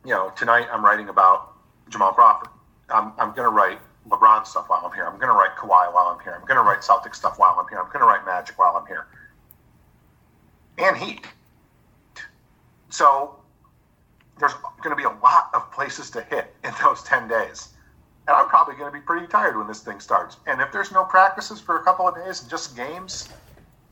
[0.05, 1.53] you know, tonight I'm writing about
[1.91, 2.49] Jamal Crawford.
[2.89, 5.07] I'm, I'm going to write LeBron stuff while I'm here.
[5.07, 6.35] I'm going to write Kawhi while I'm here.
[6.35, 7.79] I'm going to write Celtic stuff while I'm here.
[7.79, 9.07] I'm going to write Magic while I'm here.
[10.79, 11.25] And Heat.
[12.91, 13.37] So
[14.41, 17.69] there's going to be a lot of places to hit in those 10 days.
[18.29, 20.37] And I'm probably going to be pretty tired when this thing starts.
[20.47, 23.29] And if there's no practices for a couple of days and just games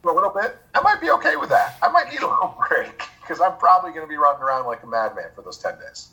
[0.02, 1.76] for a little bit, I might be okay with that.
[1.82, 4.82] I might need a little break because I'm probably going to be running around like
[4.82, 6.10] a madman for those 10 days.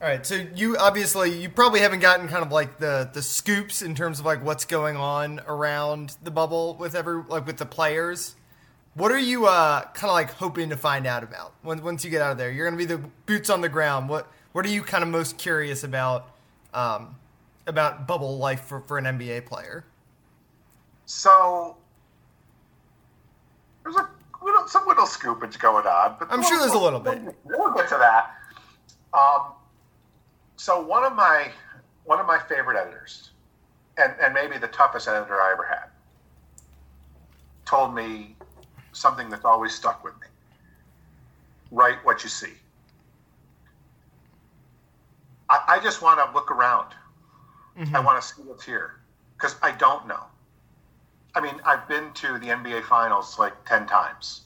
[0.00, 3.82] All right, so you obviously you probably haven't gotten kind of like the the scoops
[3.82, 7.66] in terms of like what's going on around the bubble with every like with the
[7.66, 8.36] players.
[8.94, 12.22] What are you uh kind of like hoping to find out about once you get
[12.22, 12.52] out of there?
[12.52, 14.08] You're gonna be the boots on the ground.
[14.08, 16.30] What what are you kind of most curious about
[16.74, 17.16] um
[17.66, 19.84] about bubble life for, for an NBA player?
[21.04, 21.76] So
[23.82, 24.08] there's a
[24.42, 27.20] little, some little scoopage going on, but I'm sure there's a little bit.
[27.44, 28.34] We'll get to that.
[29.16, 29.52] Um,
[30.56, 31.50] so one of my
[32.04, 33.30] one of my favorite editors,
[33.96, 35.88] and and maybe the toughest editor I ever had,
[37.64, 38.36] told me
[38.92, 40.26] something that's always stuck with me.
[41.70, 42.52] Write what you see.
[45.50, 46.92] I, I just want to look around.
[47.78, 47.94] Mm-hmm.
[47.94, 48.96] I want to see what's here
[49.36, 50.24] because I don't know.
[51.34, 54.42] I mean, I've been to the NBA Finals like ten times.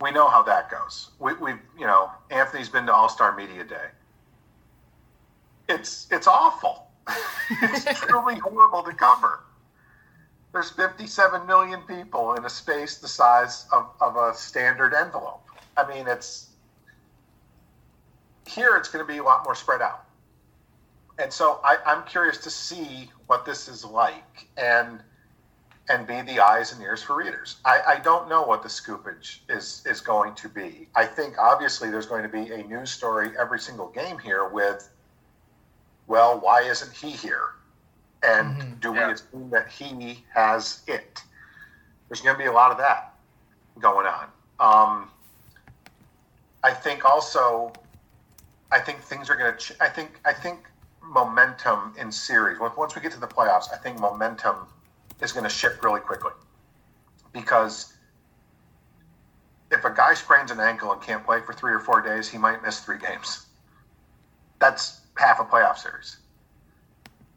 [0.00, 1.10] We know how that goes.
[1.18, 3.88] We, we've, you know, Anthony's been to All Star Media Day.
[5.68, 6.86] It's it's awful.
[7.50, 9.44] it's truly horrible to cover.
[10.52, 15.42] There's 57 million people in a space the size of, of a standard envelope.
[15.76, 16.48] I mean, it's
[18.46, 18.76] here.
[18.76, 20.07] It's going to be a lot more spread out
[21.18, 25.00] and so I, I'm curious to see what this is like and
[25.90, 27.56] and be the eyes and ears for readers.
[27.64, 30.88] I, I don't know what the scoopage is is going to be.
[30.94, 34.90] I think obviously there's going to be a news story every single game here with,
[36.06, 37.54] well, why isn't he here?
[38.22, 38.74] And mm-hmm.
[38.80, 39.12] do we yeah.
[39.12, 41.22] assume that he has it?
[42.08, 43.14] There's going to be a lot of that
[43.78, 44.24] going on.
[44.60, 45.10] Um,
[46.64, 47.72] I think also,
[48.72, 49.58] I think things are going to.
[49.58, 50.67] Ch- I think I think
[51.08, 52.58] momentum in series.
[52.58, 54.56] Once we get to the playoffs, I think momentum
[55.22, 56.32] is going to shift really quickly
[57.32, 57.94] because
[59.70, 62.38] if a guy sprains an ankle and can't play for three or four days, he
[62.38, 63.46] might miss three games.
[64.58, 66.18] That's half a playoff series.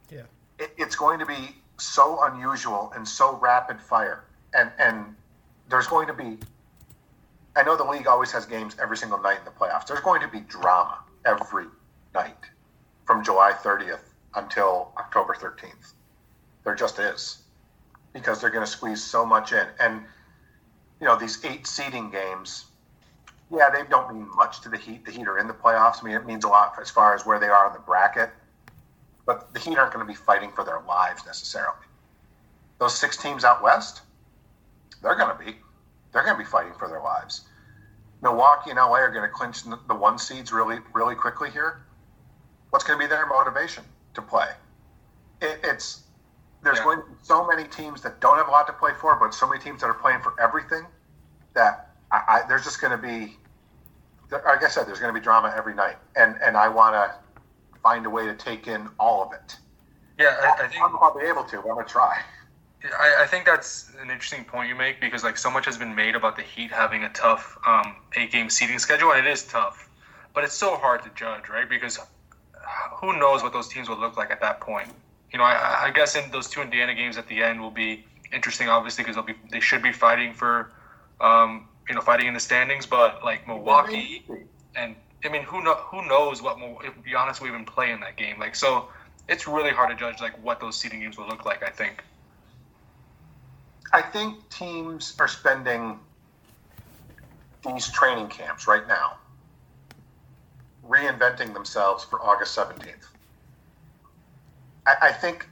[0.10, 0.24] Yeah,
[0.60, 5.16] it, it's going to be so unusual and so rapid fire, and and
[5.70, 6.38] there's going to be.
[7.56, 9.86] I know the league always has games every single night in the playoffs.
[9.86, 11.66] There's going to be drama every
[12.14, 12.38] night
[13.06, 14.00] from July 30th
[14.36, 15.94] until October 13th.
[16.64, 17.40] There just is
[18.14, 19.66] because they're going to squeeze so much in.
[19.80, 20.02] And,
[21.00, 22.66] you know, these eight seeding games,
[23.52, 25.06] yeah, they don't mean much to the Heat.
[25.06, 26.02] The Heat are in the playoffs.
[26.02, 28.30] I mean, it means a lot as far as where they are in the bracket.
[29.26, 31.86] But the Heat aren't going to be fighting for their lives necessarily.
[32.80, 34.02] Those six teams out west,
[35.02, 35.58] they're going to be.
[36.12, 37.42] They're going to be fighting for their lives.
[38.22, 41.82] Milwaukee and LA are going to clinch the one seeds really, really quickly here
[42.72, 43.84] what's going to be their motivation
[44.16, 44.50] to play?
[45.42, 46.04] It, it's
[46.64, 46.84] there's yeah.
[46.84, 49.34] going to be so many teams that don't have a lot to play for, but
[49.34, 50.86] so many teams that are playing for everything
[51.54, 53.38] that I, I, there's just going to be,
[54.32, 57.14] like I said, there's going to be drama every night, and and I want to
[57.82, 59.58] find a way to take in all of it.
[60.20, 61.58] Yeah, I, I think I'll be able to.
[61.58, 62.22] But I'm going to try.
[63.00, 65.94] I, I, think that's an interesting point you make because like so much has been
[65.94, 69.46] made about the Heat having a tough um, eight game seeding schedule, and it is
[69.46, 69.90] tough,
[70.34, 71.70] but it's so hard to judge, right?
[71.70, 72.00] Because
[72.96, 74.88] who knows what those teams will look like at that point.
[75.32, 78.06] You know, I, I guess in those two Indiana games at the end will be
[78.34, 80.72] interesting, obviously, because they'll be they should be fighting for,
[81.20, 82.86] um, you know, fighting in the standings.
[82.86, 84.24] But like Milwaukee,
[84.76, 86.58] and I mean, who know who knows what?
[86.84, 88.40] If be honest, we even play in that game.
[88.40, 88.90] Like, so
[89.30, 91.64] it's really hard to judge like what those seeding games will look like.
[91.64, 92.04] I think.
[93.94, 96.00] I think teams are spending
[97.66, 99.18] these training camps right now
[100.92, 103.08] reinventing themselves for August 17th.
[104.86, 105.48] I, I think,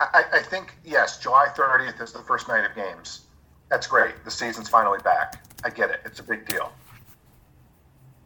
[0.00, 3.22] I, I, think, yes, July 30th is the first night of games.
[3.68, 4.24] That's great.
[4.24, 5.44] The season's finally back.
[5.64, 6.00] I get it.
[6.04, 6.72] It's a big deal.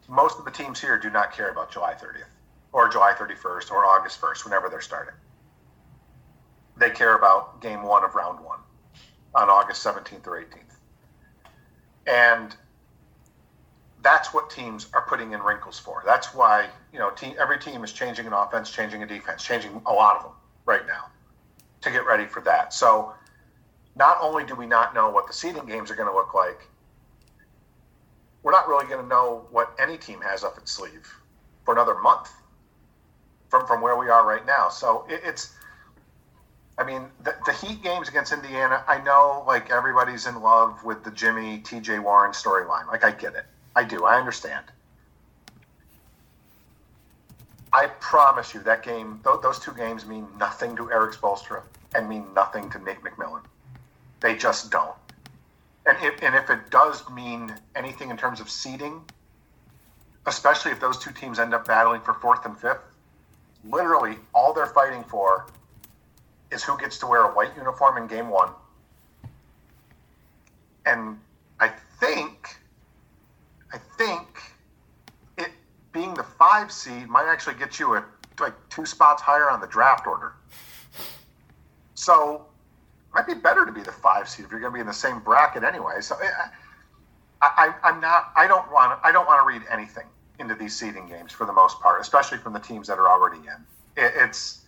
[0.07, 2.25] Most of the teams here do not care about July 30th
[2.71, 5.15] or July 31st or August 1st, whenever they're starting.
[6.77, 8.59] They care about game one of round one
[9.33, 10.75] on August 17th or 18th.
[12.07, 12.55] And
[14.05, 16.03] that's what teams are putting in wrinkles for.
[16.05, 19.81] That's why you know team, every team is changing an offense, changing a defense, changing
[19.87, 20.31] a lot of them
[20.65, 21.05] right now
[21.81, 22.71] to get ready for that.
[22.71, 23.13] So
[23.95, 26.67] not only do we not know what the seeding games are going to look like,
[28.43, 31.11] we're not really going to know what any team has up its sleeve
[31.63, 32.29] for another month
[33.49, 34.69] from from where we are right now.
[34.69, 35.51] So it, it's.
[36.77, 41.03] I mean, the, the Heat games against Indiana, I know like everybody's in love with
[41.05, 42.85] the Jimmy TJ Warren storyline.
[42.87, 43.45] Like, I get it.
[43.75, 44.05] I do.
[44.05, 44.65] I understand.
[47.73, 51.61] I promise you that game, th- those two games mean nothing to Erik Spoelstra
[51.93, 53.41] and mean nothing to Nate McMillan.
[54.21, 54.95] They just don't.
[55.85, 59.01] And if, and if it does mean anything in terms of seeding,
[60.25, 62.79] especially if those two teams end up battling for fourth and fifth,
[63.69, 65.45] literally all they're fighting for
[66.51, 68.49] is who gets to wear a white uniform in game one.
[70.85, 71.19] And
[71.59, 72.57] I think
[73.97, 74.27] think
[75.37, 75.51] it
[75.91, 78.05] being the five seed might actually get you a
[78.39, 80.33] like two spots higher on the draft order.
[81.93, 82.45] So
[83.09, 84.87] it might be better to be the five seed if you're going to be in
[84.87, 86.01] the same bracket anyway.
[86.01, 86.27] So eh,
[87.41, 88.31] I, I, I'm not.
[88.35, 88.99] I don't want.
[89.03, 90.05] I don't want to read anything
[90.39, 93.39] into these seeding games for the most part, especially from the teams that are already
[93.39, 94.03] in.
[94.03, 94.61] It, it's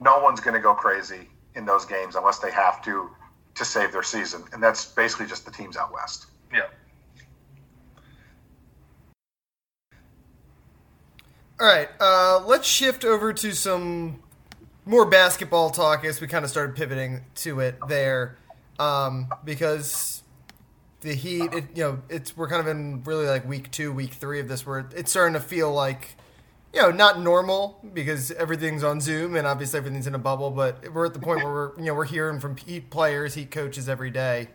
[0.00, 3.10] no one's going to go crazy in those games unless they have to
[3.54, 6.26] to save their season, and that's basically just the teams out west.
[6.52, 6.66] Yeah.
[11.58, 14.22] All right, uh, let's shift over to some
[14.84, 18.36] more basketball talk as we kind of started pivoting to it there,
[18.78, 20.22] um, because
[21.00, 24.12] the Heat, it, you know, it's we're kind of in really like week two, week
[24.12, 26.16] three of this, where it's starting to feel like,
[26.74, 30.92] you know, not normal because everything's on Zoom and obviously everything's in a bubble, but
[30.92, 33.88] we're at the point where we're, you know, we're hearing from Heat players, Heat coaches
[33.88, 34.48] every day,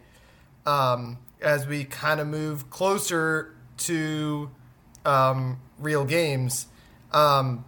[0.68, 4.52] um, as we kind of move closer to
[5.04, 6.68] um, real games
[7.14, 7.66] um,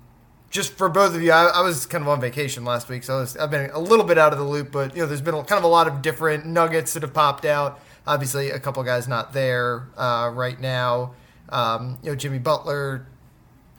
[0.50, 3.18] just for both of you, I, I, was kind of on vacation last week, so
[3.18, 4.72] I was, I've been a little bit out of the loop.
[4.72, 7.14] But you know, there's been a, kind of a lot of different nuggets that have
[7.14, 7.80] popped out.
[8.06, 11.14] Obviously, a couple guys not there uh, right now.
[11.50, 13.08] Um, you know, Jimmy Butler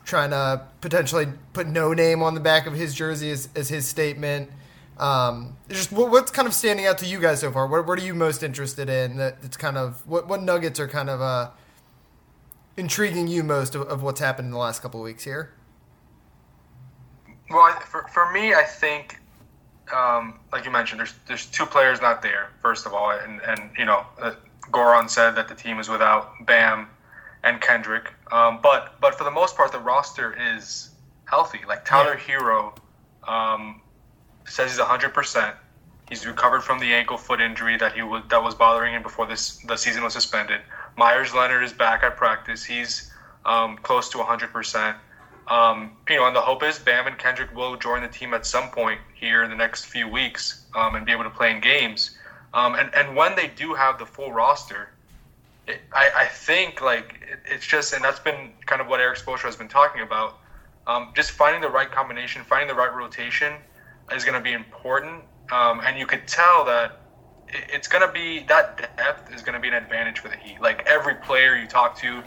[0.05, 3.87] trying to potentially put no name on the back of his jersey as, as his
[3.87, 4.51] statement.
[4.99, 7.67] Um, just what, what's kind of standing out to you guys so far?
[7.67, 9.17] What, what are you most interested in?
[9.17, 11.51] That it's kind of what what nuggets are kind of uh,
[12.77, 15.53] intriguing you most of, of what's happened in the last couple of weeks here?
[17.51, 19.19] Well, for, for me, I think,
[19.95, 22.51] um, like you mentioned, there's there's two players not there.
[22.63, 24.33] First of all, and and you know, uh,
[24.71, 26.89] Goran said that the team is without Bam
[27.43, 28.13] and Kendrick.
[28.33, 30.91] Um, but but for the most part, the roster is
[31.27, 31.61] healthy.
[31.69, 32.39] Like Tyler yeah.
[32.39, 32.77] Herro
[33.29, 33.81] um,
[34.47, 35.13] says he's 100.
[35.13, 35.55] percent
[36.09, 39.27] He's recovered from the ankle foot injury that he was that was bothering him before
[39.27, 40.61] this the season was suspended.
[40.97, 42.65] Meyers Leonard is back at practice.
[42.65, 43.11] He's
[43.45, 44.97] um, close to 100 percent.
[45.49, 48.47] Um, you know, and the hope is Bam and Kendrick will join the team at
[48.47, 51.61] some point here in the next few weeks um, and be able to play in
[51.61, 52.17] games.
[52.55, 54.91] Um, and and when they do have the full roster,
[55.67, 59.19] it, I, I think like it, it's just and that's been kind of what Erik
[59.19, 60.39] Spoelstra has been talking about.
[60.87, 63.55] Um, just finding the right combination, finding the right rotation
[64.13, 65.25] is going to be important.
[65.51, 67.01] Um, and you could tell that
[67.55, 70.61] it's going to be that depth is going to be an advantage for the Heat.
[70.61, 72.23] Like every player you talk to,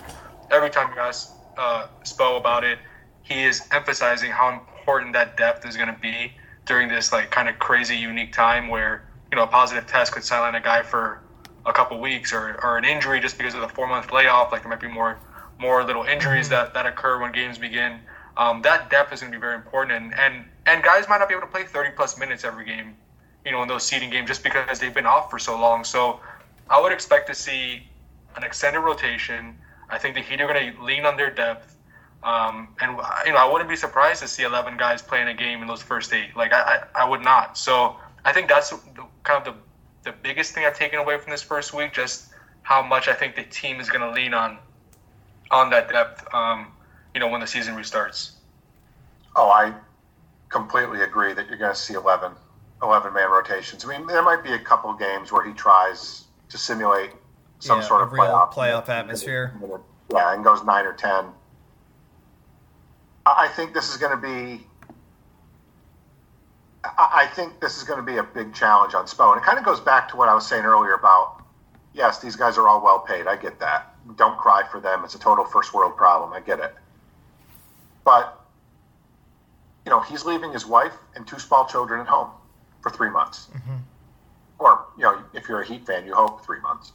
[0.51, 2.79] every time you ask uh, Spo about it
[3.27, 6.31] he is emphasizing how important that depth is going to be
[6.65, 10.23] during this like kind of crazy unique time where you know a positive test could
[10.23, 11.21] silence a guy for
[11.65, 14.61] a couple weeks or, or an injury just because of the four month layoff like
[14.61, 15.19] there might be more
[15.59, 17.99] more little injuries that, that occur when games begin
[18.37, 21.27] um, that depth is going to be very important and, and and guys might not
[21.27, 22.95] be able to play 30 plus minutes every game
[23.47, 26.19] you know in those seeding games just because they've been off for so long so
[26.69, 27.87] i would expect to see
[28.35, 29.57] an extended rotation
[29.89, 31.77] i think the heat are going to lean on their depth
[32.23, 35.61] um, and you know, I wouldn't be surprised to see 11 guys playing a game
[35.61, 36.35] in those first eight.
[36.35, 37.57] Like I, I, I would not.
[37.57, 38.73] So I think that's
[39.23, 39.55] kind of
[40.03, 41.93] the, the biggest thing I've taken away from this first week.
[41.93, 42.29] Just
[42.63, 44.57] how much I think the team is going to lean on
[45.51, 46.27] on that depth.
[46.33, 46.67] Um,
[47.13, 48.31] you know, when the season restarts.
[49.35, 49.73] Oh, I
[50.49, 52.31] completely agree that you're going to see 11,
[52.81, 53.85] 11 man rotations.
[53.85, 57.11] I mean, there might be a couple games where he tries to simulate
[57.59, 59.53] some yeah, sort of playoff, playoff atmosphere.
[60.11, 61.25] Yeah, and goes nine or ten.
[63.25, 64.65] I think this is going to be.
[66.97, 69.57] I think this is going to be a big challenge on Spo, and it kind
[69.57, 71.43] of goes back to what I was saying earlier about.
[71.93, 73.27] Yes, these guys are all well paid.
[73.27, 73.95] I get that.
[74.15, 75.03] Don't cry for them.
[75.03, 76.31] It's a total first world problem.
[76.31, 76.73] I get it.
[78.05, 78.39] But
[79.85, 82.29] you know, he's leaving his wife and two small children at home
[82.87, 83.47] for three months.
[83.53, 83.77] Mm-hmm.
[84.59, 86.93] Or, you know, if you're a Heat fan, you hope three months.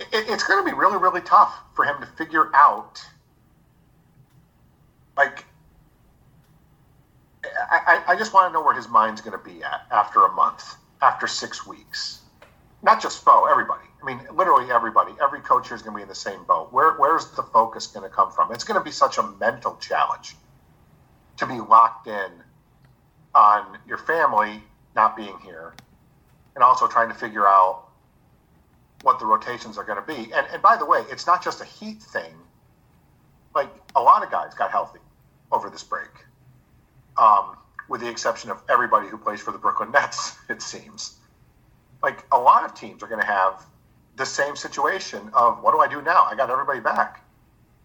[0.00, 3.02] It, it's going to be really, really tough for him to figure out
[5.16, 5.44] like
[7.70, 10.32] I, I just want to know where his mind's going to be at after a
[10.32, 12.20] month, after six weeks.
[12.82, 13.84] Not just Spo, everybody.
[14.00, 15.12] I mean, literally everybody.
[15.22, 16.72] Every coach here is going to be in the same boat.
[16.72, 18.52] Where, where's the focus going to come from?
[18.52, 20.36] It's going to be such a mental challenge
[21.36, 22.30] to be locked in
[23.34, 24.62] on your family
[24.94, 25.74] not being here
[26.54, 27.84] and also trying to figure out
[29.02, 30.32] what the rotations are going to be.
[30.32, 32.34] And, and by the way, it's not just a heat thing
[33.54, 35.00] like a lot of guys got healthy
[35.50, 36.10] over this break,
[37.18, 37.56] um,
[37.88, 40.36] with the exception of everybody who plays for the Brooklyn Nets.
[40.48, 41.18] It seems
[42.02, 43.64] like a lot of teams are going to have
[44.16, 46.24] the same situation of what do I do now?
[46.24, 47.24] I got everybody back.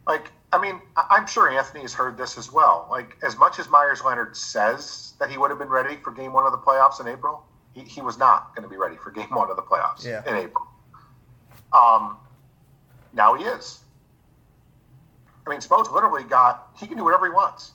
[0.08, 2.88] Like, I mean, I'm sure Anthony has heard this as well.
[2.90, 6.32] Like, as much as Meyers Leonard says that he would have been ready for game
[6.32, 9.12] one of the playoffs in April, he, he was not going to be ready for
[9.12, 10.24] game one of the playoffs yeah.
[10.26, 10.66] in April.
[11.74, 12.18] Um,
[13.14, 13.80] now he is.
[15.46, 17.72] I mean, Spo's literally got he can do whatever he wants,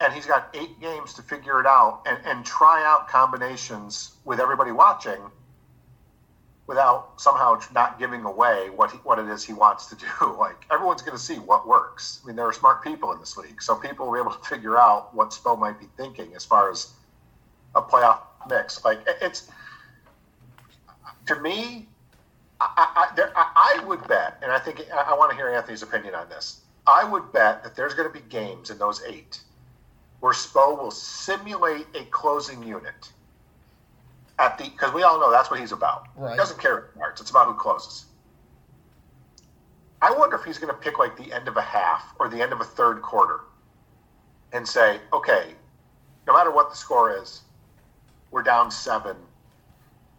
[0.00, 4.40] and he's got eight games to figure it out and, and try out combinations with
[4.40, 5.20] everybody watching,
[6.70, 10.06] without somehow not giving away what he, what it is he wants to do.
[10.38, 12.20] Like everyone's going to see what works.
[12.22, 14.48] I mean, there are smart people in this league, so people will be able to
[14.48, 16.92] figure out what Spo might be thinking as far as
[17.74, 18.84] a playoff mix.
[18.84, 19.50] Like it's
[21.26, 21.88] to me,
[22.60, 26.14] I, I, there, I, would bet, and I think I want to hear Anthony's opinion
[26.14, 26.60] on this.
[26.86, 29.40] I would bet that there's going to be games in those eight
[30.20, 33.10] where Spo will simulate a closing unit
[34.40, 36.08] at the because we all know that's what he's about.
[36.16, 36.32] Right.
[36.32, 38.06] He doesn't care parts; it's about who closes.
[40.02, 42.40] I wonder if he's going to pick like the end of a half or the
[42.42, 43.40] end of a third quarter
[44.52, 45.54] and say, okay,
[46.26, 47.42] no matter what the score is,
[48.30, 49.16] we're down seven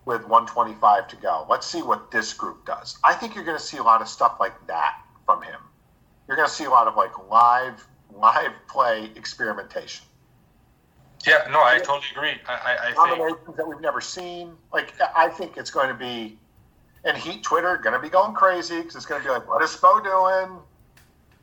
[0.05, 1.47] with 125 to go.
[1.49, 2.99] Let's see what this group does.
[3.03, 5.59] I think you're going to see a lot of stuff like that from him
[6.31, 10.05] you're going to see a lot of like live live play experimentation.
[11.25, 12.33] Yeah, no, I totally agree.
[12.47, 13.57] I, I, I combinations think...
[13.57, 14.53] that we've never seen.
[14.73, 16.37] Like, I think it's going to be,
[17.03, 19.61] and Heat Twitter going to be going crazy because it's going to be like, what
[19.61, 20.59] is Spo doing?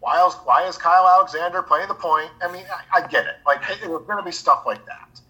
[0.01, 2.31] Why is why is Kyle Alexander playing the point?
[2.41, 3.37] I mean, I, I get it.
[3.45, 5.21] Like it, it was going to be stuff like that.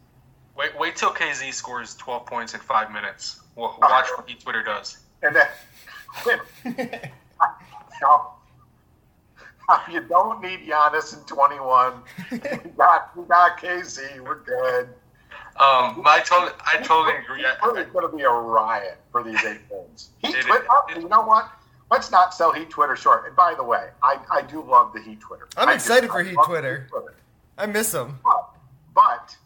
[0.57, 3.41] Wait, wait till KZ scores 12 points in five minutes.
[3.55, 3.89] Wa- uh-huh.
[3.89, 4.99] Watch what Heat Twitter does.
[5.23, 6.41] And then
[8.03, 8.35] now,
[9.91, 11.95] you don't need Giannis in 21.
[12.31, 12.39] We
[12.77, 14.21] got, we got KZ.
[14.21, 14.89] We're good.
[15.57, 17.45] Um, but I totally, I totally agree.
[17.45, 20.11] I- It's going to be a riot for these eight wins.
[20.19, 20.67] Heat It- Twitter.
[20.91, 21.51] it- you know what?
[21.91, 23.27] Let's not sell Heat Twitter short.
[23.27, 25.49] And by the way, I, I do love the Heat Twitter.
[25.57, 26.13] I'm I excited do.
[26.13, 26.87] for I Heat love Twitter.
[27.57, 28.19] I miss them.
[28.23, 28.51] But,
[28.95, 29.37] but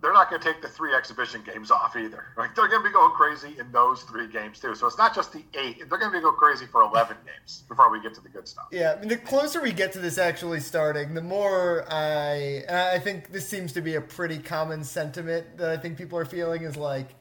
[0.00, 2.26] they're not going to take the three exhibition games off either.
[2.36, 4.74] Like they're going to be going crazy in those three games too.
[4.74, 7.64] So it's not just the eight; they're going to be going crazy for eleven games
[7.68, 8.66] before we get to the good stuff.
[8.70, 12.98] Yeah, I mean, the closer we get to this actually starting, the more I I
[12.98, 16.62] think this seems to be a pretty common sentiment that I think people are feeling
[16.62, 17.14] is like,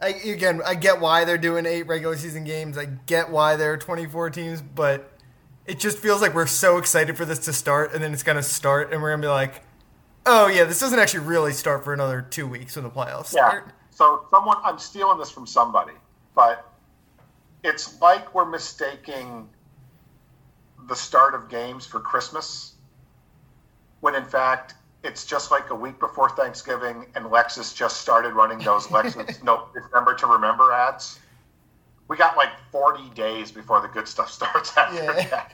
[0.00, 2.78] I, again, I get why they're doing eight regular season games.
[2.78, 5.12] I get why there are 24 teams, but
[5.66, 8.36] it just feels like we're so excited for this to start, and then it's going
[8.36, 9.62] to start, and we're going to be like,
[10.26, 13.48] oh yeah, this doesn't actually really start for another two weeks when the playoffs Yeah.
[13.48, 13.70] start.
[13.90, 15.92] So someone, I'm stealing this from somebody,
[16.34, 16.70] but
[17.62, 19.48] it's like we're mistaking
[20.88, 22.72] the start of games for Christmas,
[24.00, 28.58] when in fact it's just like a week before Thanksgiving, and Lexus just started running
[28.58, 31.18] those Lexus no December to remember ads.
[32.08, 35.26] We got like 40 days before the good stuff starts after Yeah.
[35.28, 35.52] that.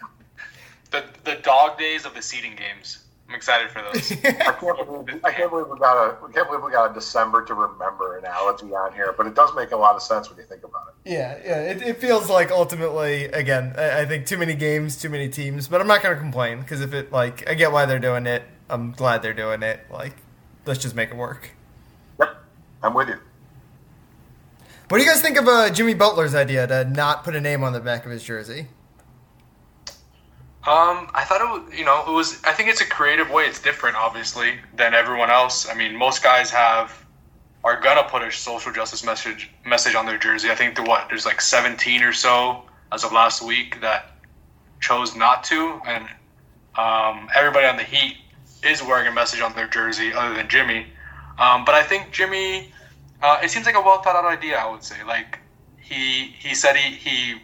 [0.91, 2.99] The the dog days of the seeding games.
[3.29, 4.11] I'm excited for those.
[4.25, 6.95] I can't believe I can't believe we got a we can't believe we got a
[6.95, 10.39] December to remember analogy on here, but it does make a lot of sense when
[10.39, 11.11] you think about it.
[11.11, 11.61] Yeah, yeah.
[11.71, 15.69] It, it feels like ultimately, again, I, I think too many games, too many teams.
[15.69, 18.27] But I'm not going to complain because if it like, I get why they're doing
[18.27, 18.45] it.
[18.71, 19.81] I'm glad they're doing it.
[19.91, 20.15] Like,
[20.65, 21.51] let's just make it work.
[22.21, 22.35] Yep,
[22.83, 23.19] I'm with you.
[24.89, 27.63] What do you guys think of uh, Jimmy Butler's idea to not put a name
[27.63, 28.69] on the back of his jersey?
[30.69, 32.43] Um, I thought it was, you know, it was.
[32.45, 33.45] I think it's a creative way.
[33.45, 35.67] It's different, obviously, than everyone else.
[35.67, 37.07] I mean, most guys have
[37.65, 40.51] are gonna put a social justice message message on their jersey.
[40.51, 44.13] I think the what there's like 17 or so as of last week that
[44.79, 46.05] chose not to, and
[46.77, 48.19] um, everybody on the Heat
[48.63, 50.87] is wearing a message on their jersey, other than Jimmy.
[51.39, 52.75] Um, but I think Jimmy,
[53.23, 54.59] uh, it seems like a well thought out idea.
[54.59, 55.39] I would say, like
[55.81, 57.41] he he said he he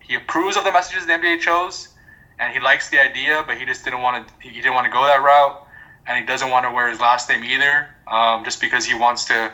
[0.00, 1.88] he approves of the messages the NBA chose
[2.38, 4.34] and he likes the idea, but he just didn't want to.
[4.40, 5.66] He didn't want to go that route,
[6.06, 9.24] and he doesn't want to wear his last name either, um, just because he wants
[9.26, 9.52] to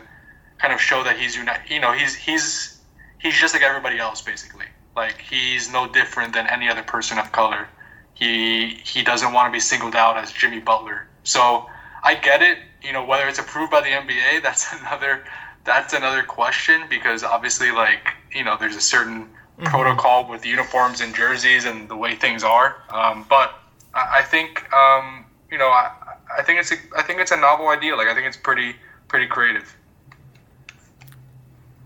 [0.58, 2.80] kind of show that he's uni- You know, he's he's
[3.18, 4.66] he's just like everybody else, basically.
[4.96, 7.68] Like he's no different than any other person of color.
[8.14, 11.06] He he doesn't want to be singled out as Jimmy Butler.
[11.24, 11.66] So
[12.02, 12.58] I get it.
[12.82, 15.24] You know, whether it's approved by the NBA, that's another
[15.64, 19.28] that's another question because obviously, like you know, there's a certain
[19.64, 22.82] protocol with uniforms and jerseys and the way things are.
[22.90, 23.54] Um, but
[23.94, 25.90] I, I think um, you know, I,
[26.36, 27.94] I think it's a, I think it's a novel idea.
[27.94, 28.74] Like I think it's pretty
[29.08, 29.76] pretty creative.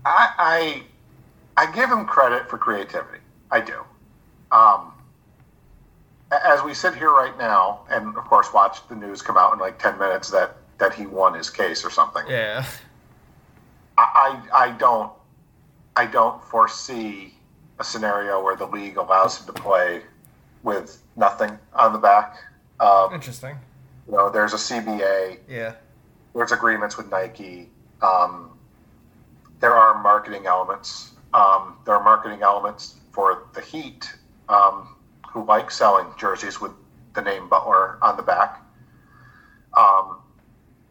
[0.05, 0.83] I,
[1.57, 3.19] I I give him credit for creativity.
[3.51, 3.81] I do.
[4.51, 4.93] Um,
[6.31, 9.59] as we sit here right now, and of course, watch the news come out in
[9.59, 12.23] like ten minutes that that he won his case or something.
[12.27, 12.65] Yeah.
[13.97, 15.11] I, I I don't
[15.95, 17.33] I don't foresee
[17.79, 20.01] a scenario where the league allows him to play
[20.63, 22.37] with nothing on the back.
[22.79, 23.57] Um, Interesting.
[24.07, 25.39] you know, there's a CBA.
[25.47, 25.73] Yeah.
[26.35, 27.69] there's agreements with Nike.
[28.01, 28.51] Um,
[29.59, 31.11] there are marketing elements.
[31.33, 34.07] Um, there are marketing elements for the Heat,
[34.49, 34.95] um,
[35.29, 36.71] who like selling jerseys with
[37.15, 38.61] the name Butler on the back.
[39.75, 40.17] Um,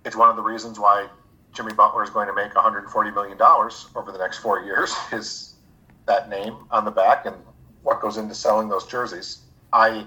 [0.04, 1.08] it's one of the reasons why
[1.52, 4.94] Jimmy Butler is going to make 140 million dollars over the next four years.
[5.12, 5.54] Is
[6.06, 7.36] that name on the back and
[7.82, 9.40] what goes into selling those jerseys?
[9.72, 10.06] I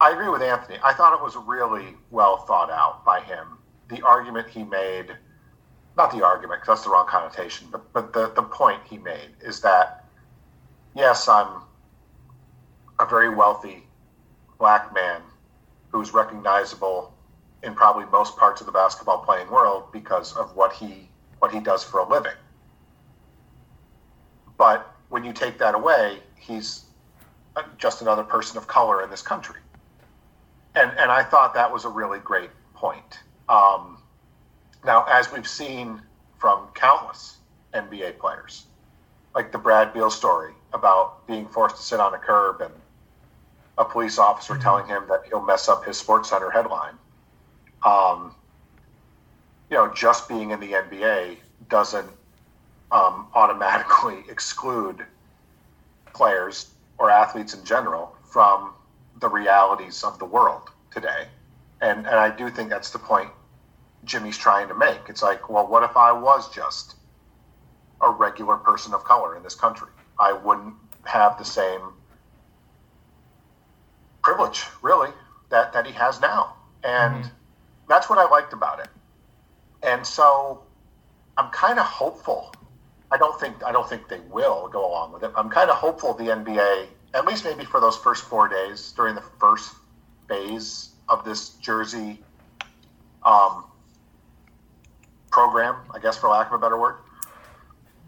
[0.00, 0.78] I agree with Anthony.
[0.82, 3.58] I thought it was really well thought out by him.
[3.88, 5.14] The argument he made,
[5.96, 9.28] not the argument, because that's the wrong connotation, but, but the, the point he made
[9.42, 10.06] is that,
[10.94, 11.62] yes, I'm
[12.98, 13.84] a very wealthy
[14.58, 15.20] black man
[15.90, 17.12] who's recognizable
[17.62, 21.08] in probably most parts of the basketball playing world because of what he
[21.40, 22.36] what he does for a living.
[25.20, 26.84] When you take that away, he's
[27.54, 29.60] uh, just another person of color in this country
[30.74, 33.20] and and I thought that was a really great point.
[33.48, 33.98] Um,
[34.84, 36.00] now, as we've seen
[36.38, 37.38] from countless
[37.74, 38.66] NBA players,
[39.34, 42.72] like the Brad Beal story about being forced to sit on a curb and
[43.78, 46.94] a police officer telling him that he'll mess up his Sports Center headline.
[47.84, 48.34] Um,
[49.70, 51.36] you know, just being in the NBA
[51.68, 52.10] doesn't
[52.92, 55.04] um, automatically exclude
[56.12, 58.72] players or athletes in general from
[59.20, 61.26] the realities of the world today.
[61.80, 63.30] And, and I do think that's the point
[64.04, 65.00] Jimmy's trying to make.
[65.08, 66.96] It's like, well, what if I was just
[68.00, 69.88] a regular person of color in this country?
[70.18, 70.74] I wouldn't
[71.04, 71.80] have the same
[74.22, 75.10] privilege, really,
[75.50, 76.54] that, that he has now.
[76.84, 77.34] And mm-hmm.
[77.88, 78.88] that's what I liked about it.
[79.82, 80.62] And so
[81.36, 82.52] I'm kind of hopeful.
[83.12, 85.32] I don't think I don't think they will go along with it.
[85.36, 89.14] I'm kind of hopeful the NBA, at least maybe for those first four days during
[89.14, 89.74] the first
[90.28, 92.22] phase of this jersey
[93.24, 93.64] um,
[95.30, 96.96] program, I guess for lack of a better word,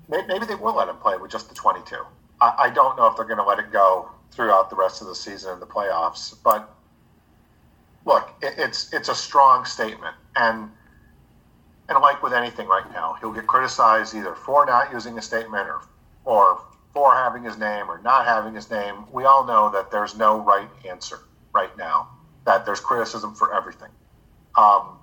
[0.09, 1.97] maybe they will let him play with just the 22.
[2.41, 5.09] I, I don't know if they're going to let it go throughout the rest of
[5.09, 6.73] the season and the playoffs, but
[8.05, 10.71] look, it, it's it's a strong statement, and
[11.89, 15.69] and like with anything right now, he'll get criticized either for not using a statement
[15.69, 15.83] or
[16.25, 16.63] or
[16.93, 19.05] for having his name or not having his name.
[19.11, 21.21] We all know that there's no right answer
[21.55, 22.09] right now.
[22.45, 23.89] That there's criticism for everything.
[24.57, 24.99] Um,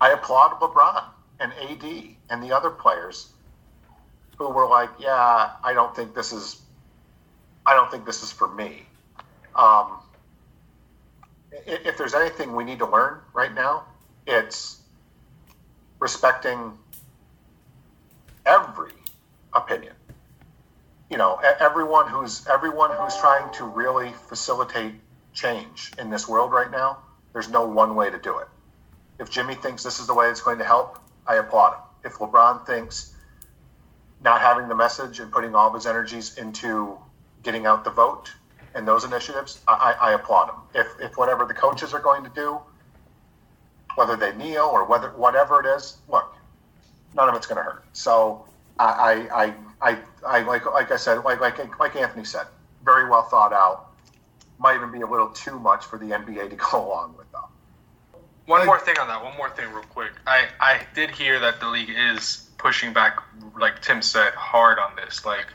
[0.00, 1.04] I applaud LeBron
[1.40, 3.32] and AD and the other players
[4.38, 6.60] who were like, "Yeah, I don't think this is,
[7.66, 8.86] I don't think this is for me."
[9.54, 9.98] Um,
[11.66, 13.84] if there's anything we need to learn right now,
[14.26, 14.81] it's
[16.02, 16.76] respecting
[18.44, 18.90] every
[19.54, 19.94] opinion.
[21.08, 24.94] You know, everyone who's everyone who's trying to really facilitate
[25.32, 26.98] change in this world right now.
[27.32, 28.48] There's no one way to do it.
[29.20, 31.82] If Jimmy thinks this is the way it's going to help, I applaud him.
[32.04, 33.14] If LeBron thinks
[34.24, 36.98] not having the message and putting all of his energies into
[37.44, 38.32] getting out the vote
[38.74, 40.56] and those initiatives, I, I applaud him.
[40.74, 42.58] If, if whatever the coaches are going to do,
[43.96, 46.34] whether they kneel or whether whatever it is, look,
[47.14, 47.84] none of it's going to hurt.
[47.92, 48.44] So
[48.78, 52.46] I, I, I, I, like like I said, like like like Anthony said,
[52.84, 53.88] very well thought out.
[54.58, 57.48] Might even be a little too much for the NBA to go along with, though.
[58.46, 59.22] One more thing on that.
[59.22, 60.12] One more thing, real quick.
[60.26, 63.18] I I did hear that the league is pushing back,
[63.58, 65.24] like Tim said, hard on this.
[65.24, 65.46] Like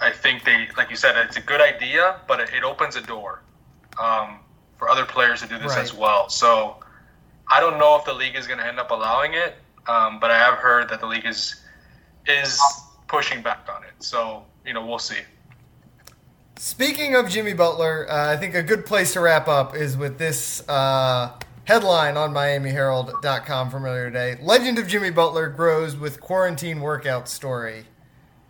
[0.00, 3.00] I think they, like you said, it's a good idea, but it, it opens a
[3.00, 3.42] door
[3.98, 4.40] um,
[4.76, 5.82] for other players to do this right.
[5.82, 6.28] as well.
[6.28, 6.76] So
[7.48, 10.30] I don't know if the league is going to end up allowing it, um, but
[10.30, 11.62] I have heard that the league is
[12.26, 12.60] is
[13.06, 13.92] pushing back on it.
[14.00, 15.20] So you know, we'll see.
[16.58, 20.18] Speaking of Jimmy Butler, uh, I think a good place to wrap up is with
[20.18, 21.32] this uh,
[21.64, 24.38] headline on MiamiHerald.com from earlier today.
[24.40, 27.84] Legend of Jimmy Butler grows with quarantine workout story.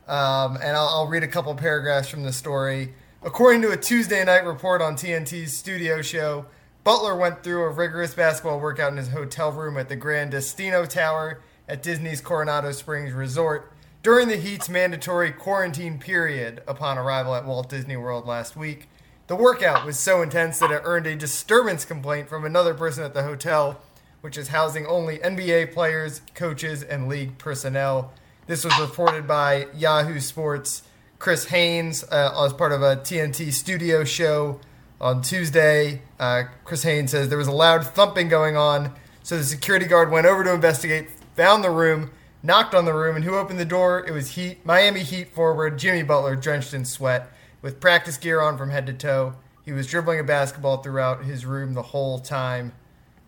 [0.07, 2.95] Um, and I'll, I'll, read a couple paragraphs from the story.
[3.25, 6.47] According to a Tuesday night report on TNT's studio show,
[6.87, 10.87] Butler went through a rigorous basketball workout in his hotel room at the Gran Destino
[10.87, 13.73] Tower at Disney's Coronado Springs Resort
[14.05, 18.89] during the Heat's mandatory quarantine period upon arrival at Walt Disney World last week.
[19.27, 23.15] The workout was so intense that it earned a disturbance complaint from another person at
[23.15, 23.81] the hotel,
[24.21, 28.13] which is housing only NBA players, coaches, and league personnel.
[28.47, 30.85] This was reported by Yahoo Sports.
[31.19, 34.61] Chris Haynes, uh, as part of a TNT studio show
[35.01, 38.93] on Tuesday, uh, Chris Haynes says there was a loud thumping going on,
[39.23, 42.11] so the security guard went over to investigate, found the room,
[42.43, 44.05] knocked on the room, and who opened the door?
[44.07, 47.31] It was Heat, Miami Heat forward Jimmy Butler, drenched in sweat,
[47.63, 49.35] with practice gear on from head to toe.
[49.65, 52.73] He was dribbling a basketball throughout his room the whole time.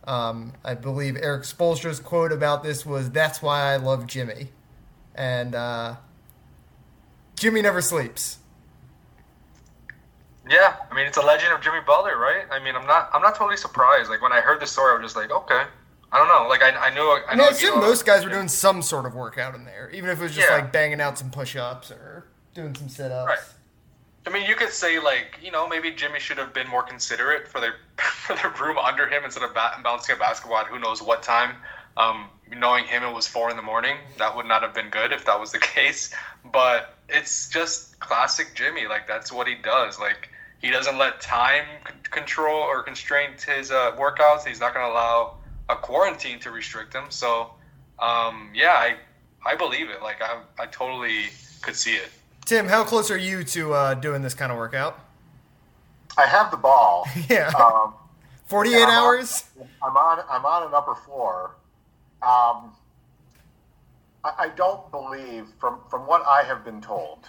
[0.05, 4.51] Um, I believe Erik Spoelstra's quote about this was, "That's why I love Jimmy."
[5.19, 5.97] and uh,
[7.37, 8.39] Jimmy never sleeps.
[10.49, 12.45] Yeah, I mean it's a legend of Jimmy Butler, right?
[12.51, 14.11] I mean, I'm not, I'm not totally surprised.
[14.11, 15.65] Like when I heard the story, I was just like, okay,
[16.11, 16.49] I don't know.
[16.49, 17.45] Like I, I knew, I, know.
[17.45, 20.23] I assume most guys were doing some sort of workout in there, even if it
[20.23, 20.57] was just yeah.
[20.57, 23.29] like banging out some push-ups or doing some sit-ups.
[23.29, 23.39] Right.
[24.27, 27.49] I mean, you could say like, you know, maybe Jimmy should have been more considerate
[27.49, 27.73] for the
[28.03, 31.23] for the room under him instead of ba- bouncing a basketball at who knows what
[31.23, 31.57] time.
[31.97, 33.97] Um, knowing him, it was four in the morning.
[34.19, 36.15] That would not have been good if that was the case.
[36.53, 38.87] But it's just classic Jimmy.
[38.87, 39.99] Like that's what he does.
[39.99, 40.31] Like
[40.61, 41.65] he doesn't let time
[42.11, 44.47] control or constrain his uh, workouts.
[44.47, 45.37] He's not going to allow
[45.69, 47.05] a quarantine to restrict him.
[47.11, 47.51] So
[47.99, 48.97] um, yeah, I
[49.47, 50.03] I believe it.
[50.03, 51.27] Like I I totally
[51.63, 52.11] could see it.
[52.45, 54.99] Tim, how close are you to uh, doing this kind of workout?
[56.17, 57.07] I have the ball.
[57.29, 57.53] yeah.
[57.59, 57.95] Um,
[58.47, 59.45] Forty-eight hours.
[59.61, 60.25] On, I'm on.
[60.31, 61.53] I'm on an upper floor
[62.23, 62.73] um,
[64.25, 67.29] I, I don't believe, from from what I have been told,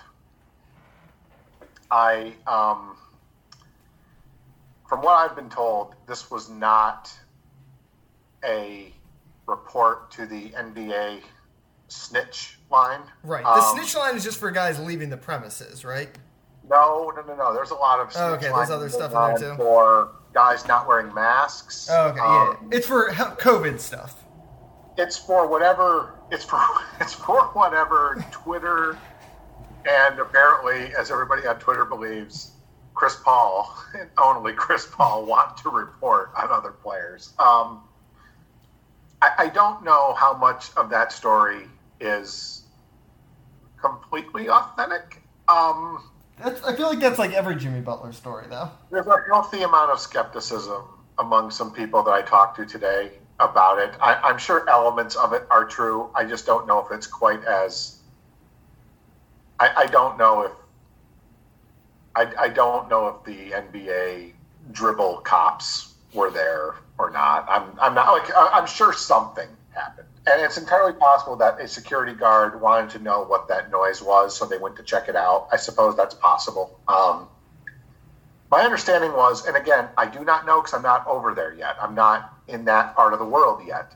[1.92, 2.98] I um,
[4.90, 7.14] from what I've been told, this was not
[8.44, 8.92] a
[9.46, 11.22] report to the NBA
[11.88, 13.02] snitch line.
[13.24, 13.44] Right.
[13.44, 16.10] The um, snitch line is just for guys leaving the premises, right?
[16.68, 17.54] No, no, no, no.
[17.54, 19.58] There's a lot of Oh, okay, there's other stuff in there, too.
[19.58, 21.88] for guys not wearing masks.
[21.92, 22.78] Oh, okay, Um, yeah.
[22.78, 24.24] It's for COVID stuff.
[24.98, 26.62] it's for whatever it's for
[27.00, 28.98] it's for whatever Twitter
[29.88, 32.52] and apparently, as everybody on Twitter believes,
[33.00, 37.34] Chris Paul and only Chris Paul want to report on other players.
[37.40, 37.82] Um,
[39.22, 41.68] I, I don't know how much of that story
[42.02, 42.64] is
[43.82, 45.22] completely authentic.
[45.48, 46.04] Um,
[46.44, 48.70] I feel like that's like every Jimmy Butler story, though.
[48.92, 50.84] there's a healthy amount of skepticism
[51.20, 53.94] among some people that I talked to today about it.
[54.02, 56.10] I, I'm sure elements of it are true.
[56.16, 58.00] I just don't know if it's quite as.
[59.58, 60.52] I, I don't know if.
[62.20, 64.34] I, I don't know if the NBA
[64.74, 67.48] dribble cops were there or not.
[67.50, 72.14] I'm, I'm not like I'm sure something happened, and it's entirely possible that a security
[72.14, 75.48] guard wanted to know what that noise was, so they went to check it out.
[75.54, 76.78] I suppose that's possible.
[76.90, 77.30] Um,
[78.52, 81.78] my understanding was, and again, I do not know because I'm not over there yet.
[81.82, 83.96] I'm not in that part of the world yet.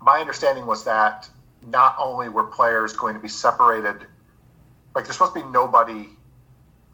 [0.00, 1.28] My understanding was that
[1.70, 4.06] not only were players going to be separated,
[4.94, 6.08] like there's supposed to be nobody,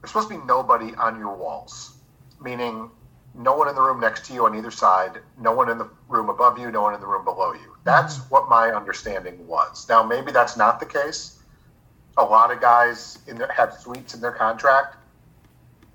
[0.04, 1.96] there's supposed to be nobody on your walls,
[2.38, 2.90] meaning
[3.34, 5.88] no one in the room next to you on either side, no one in the
[6.08, 7.74] room above you, no one in the room below you.
[7.84, 8.28] That's mm-hmm.
[8.28, 9.88] what my understanding was.
[9.88, 11.42] Now, maybe that's not the case.
[12.18, 14.96] A lot of guys in their, have suites in their contract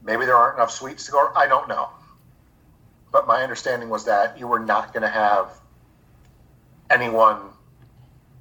[0.01, 1.32] Maybe there aren't enough suites to go.
[1.36, 1.89] I don't know.
[3.12, 5.51] But my understanding was that you were not going to have
[6.89, 7.38] anyone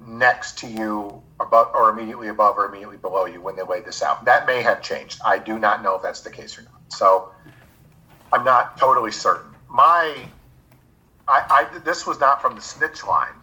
[0.05, 4.03] next to you above or immediately above or immediately below you when they laid this
[4.03, 4.25] out.
[4.25, 5.19] That may have changed.
[5.25, 6.81] I do not know if that's the case or not.
[6.89, 7.31] So
[8.33, 9.51] I'm not totally certain.
[9.69, 10.15] My,
[11.27, 13.33] I, I this was not from the snitch line,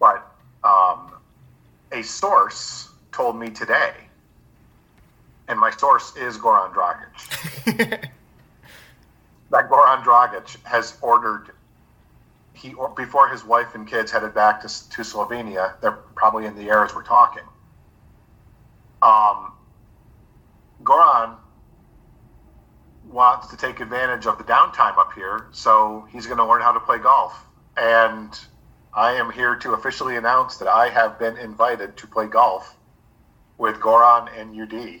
[0.00, 0.26] but
[0.64, 1.12] um,
[1.92, 3.92] a source told me today
[5.48, 7.64] and my source is Goran Dragic.
[9.50, 11.50] that Goran Dragic has ordered
[12.64, 15.78] he or before his wife and kids headed back to, to Slovenia.
[15.82, 17.42] They're probably in the air as we're talking.
[19.02, 19.52] Um,
[20.82, 21.36] Goran
[23.10, 26.72] wants to take advantage of the downtime up here, so he's going to learn how
[26.72, 27.38] to play golf.
[27.76, 28.38] And
[28.94, 32.78] I am here to officially announce that I have been invited to play golf
[33.58, 35.00] with Goran and UD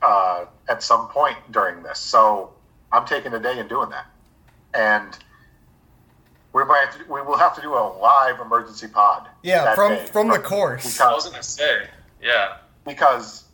[0.00, 1.98] uh, at some point during this.
[1.98, 2.52] So
[2.92, 4.06] I'm taking a day and doing that.
[4.74, 5.18] And
[6.54, 9.28] we might have to, we will have to do a live emergency pod.
[9.42, 10.84] Yeah, that from from the course.
[10.84, 11.88] Because, I Because, was gonna say,
[12.22, 12.56] yeah.
[12.86, 13.44] because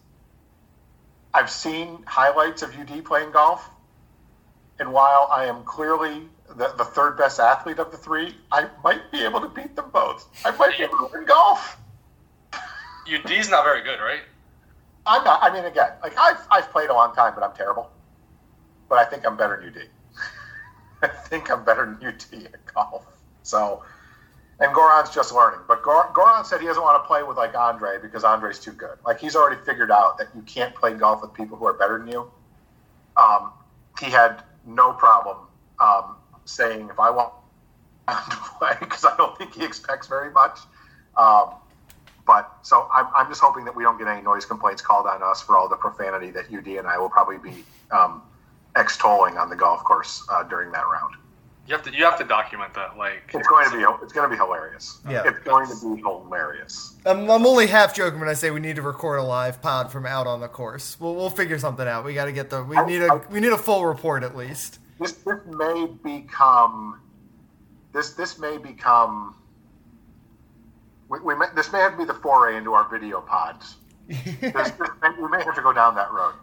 [1.33, 3.69] I've seen highlights of UD playing golf,
[4.79, 9.11] and while I am clearly the, the third best athlete of the three, I might
[9.11, 10.29] be able to beat them both.
[10.45, 11.79] I might be able to win golf.
[13.13, 14.21] UD's not very good, right?
[15.07, 15.43] I'm not.
[15.43, 17.91] I mean, again, like I've I've played a long time, but I'm terrible.
[18.91, 19.89] But I think I'm better than UD.
[21.03, 23.07] I think I'm better than UD at golf.
[23.43, 23.83] So,
[24.61, 25.61] and Goran's just learning.
[25.67, 28.73] But Gor- Goran said he doesn't want to play with like Andre because Andre's too
[28.73, 28.99] good.
[29.05, 31.99] Like he's already figured out that you can't play golf with people who are better
[31.99, 32.31] than you.
[33.17, 33.53] Um,
[33.99, 35.39] he had no problem
[35.81, 37.33] um, saying if I want
[38.09, 40.59] to play because I don't think he expects very much.
[41.17, 41.55] Um,
[42.27, 45.23] but so I'm, I'm just hoping that we don't get any noise complaints called on
[45.23, 48.23] us for all the profanity that UD and I will probably be um,
[48.81, 51.15] extolling on the golf course uh, during that round.
[51.67, 52.97] You have to you have to document that.
[52.99, 54.99] Like It's going to be it's going to be hilarious.
[55.09, 55.23] Yeah.
[55.25, 56.97] it's going to be hilarious.
[57.07, 59.93] I'm, I'm only half joking when I say we need to record a live pod
[59.93, 60.99] from out on the course.
[60.99, 62.05] We'll we'll figure something out.
[62.05, 64.81] We got to get the we need a we need a full report at least.
[64.99, 67.01] This this may become
[67.93, 69.37] this this may become
[71.09, 73.77] we, we may, this may have to be the foray into our video pods.
[74.09, 76.35] This, this may, we may have to go down that road.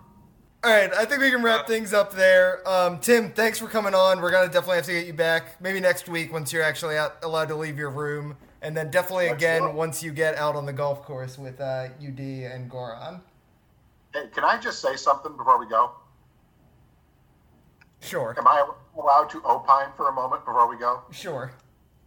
[0.64, 2.68] All right, I think we can wrap things up there.
[2.68, 4.20] Um, Tim, thanks for coming on.
[4.20, 7.18] We're gonna definitely have to get you back maybe next week once you're actually out,
[7.24, 9.76] allowed to leave your room, and then definitely again Excellent.
[9.76, 13.22] once you get out on the golf course with uh, UD and Goran.
[14.14, 15.91] Hey, can I just say something before we go?
[18.01, 21.01] Sure, Am I allowed to opine for a moment before we go?
[21.12, 21.51] sure.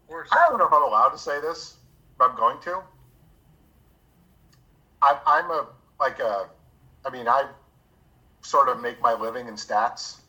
[0.02, 0.28] of course.
[0.32, 1.76] I don't know if I'm allowed to say this,
[2.18, 2.80] but I'm going to.
[5.02, 5.66] I'm, I'm a
[5.98, 6.48] like a,
[7.04, 7.44] I mean, I
[8.42, 10.20] sort of make my living in stats.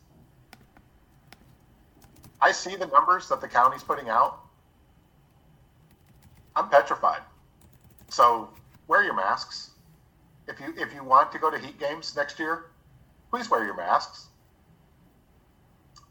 [2.40, 4.40] I see the numbers that the county's putting out.
[6.56, 7.22] I'm petrified.
[8.08, 8.50] So
[8.88, 9.70] wear your masks.
[10.48, 12.66] If you if you want to go to heat games next year,
[13.30, 14.26] please wear your masks.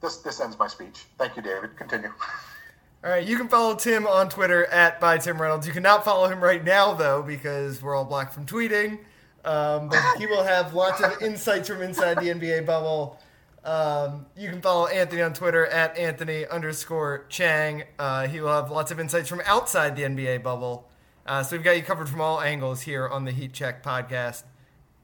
[0.02, 1.06] This this ends my speech.
[1.18, 1.76] Thank you, David.
[1.76, 2.12] Continue.
[3.04, 5.66] All right, you can follow Tim on Twitter at by Tim Reynolds.
[5.66, 9.00] You cannot follow him right now though because we're all blocked from tweeting.
[9.44, 13.20] Um, but he will have lots of insights from inside the NBA bubble.
[13.64, 17.84] Um, you can follow Anthony on Twitter at Anthony underscore Chiang.
[18.00, 20.90] Uh, he will have lots of insights from outside the NBA bubble.
[21.26, 24.44] Uh, so we've got you covered from all angles here on the Heat Check podcast.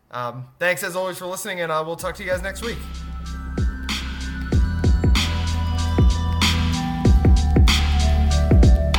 [0.10, 2.78] Um, thanks as always for listening, and uh, we'll talk to you guys next week.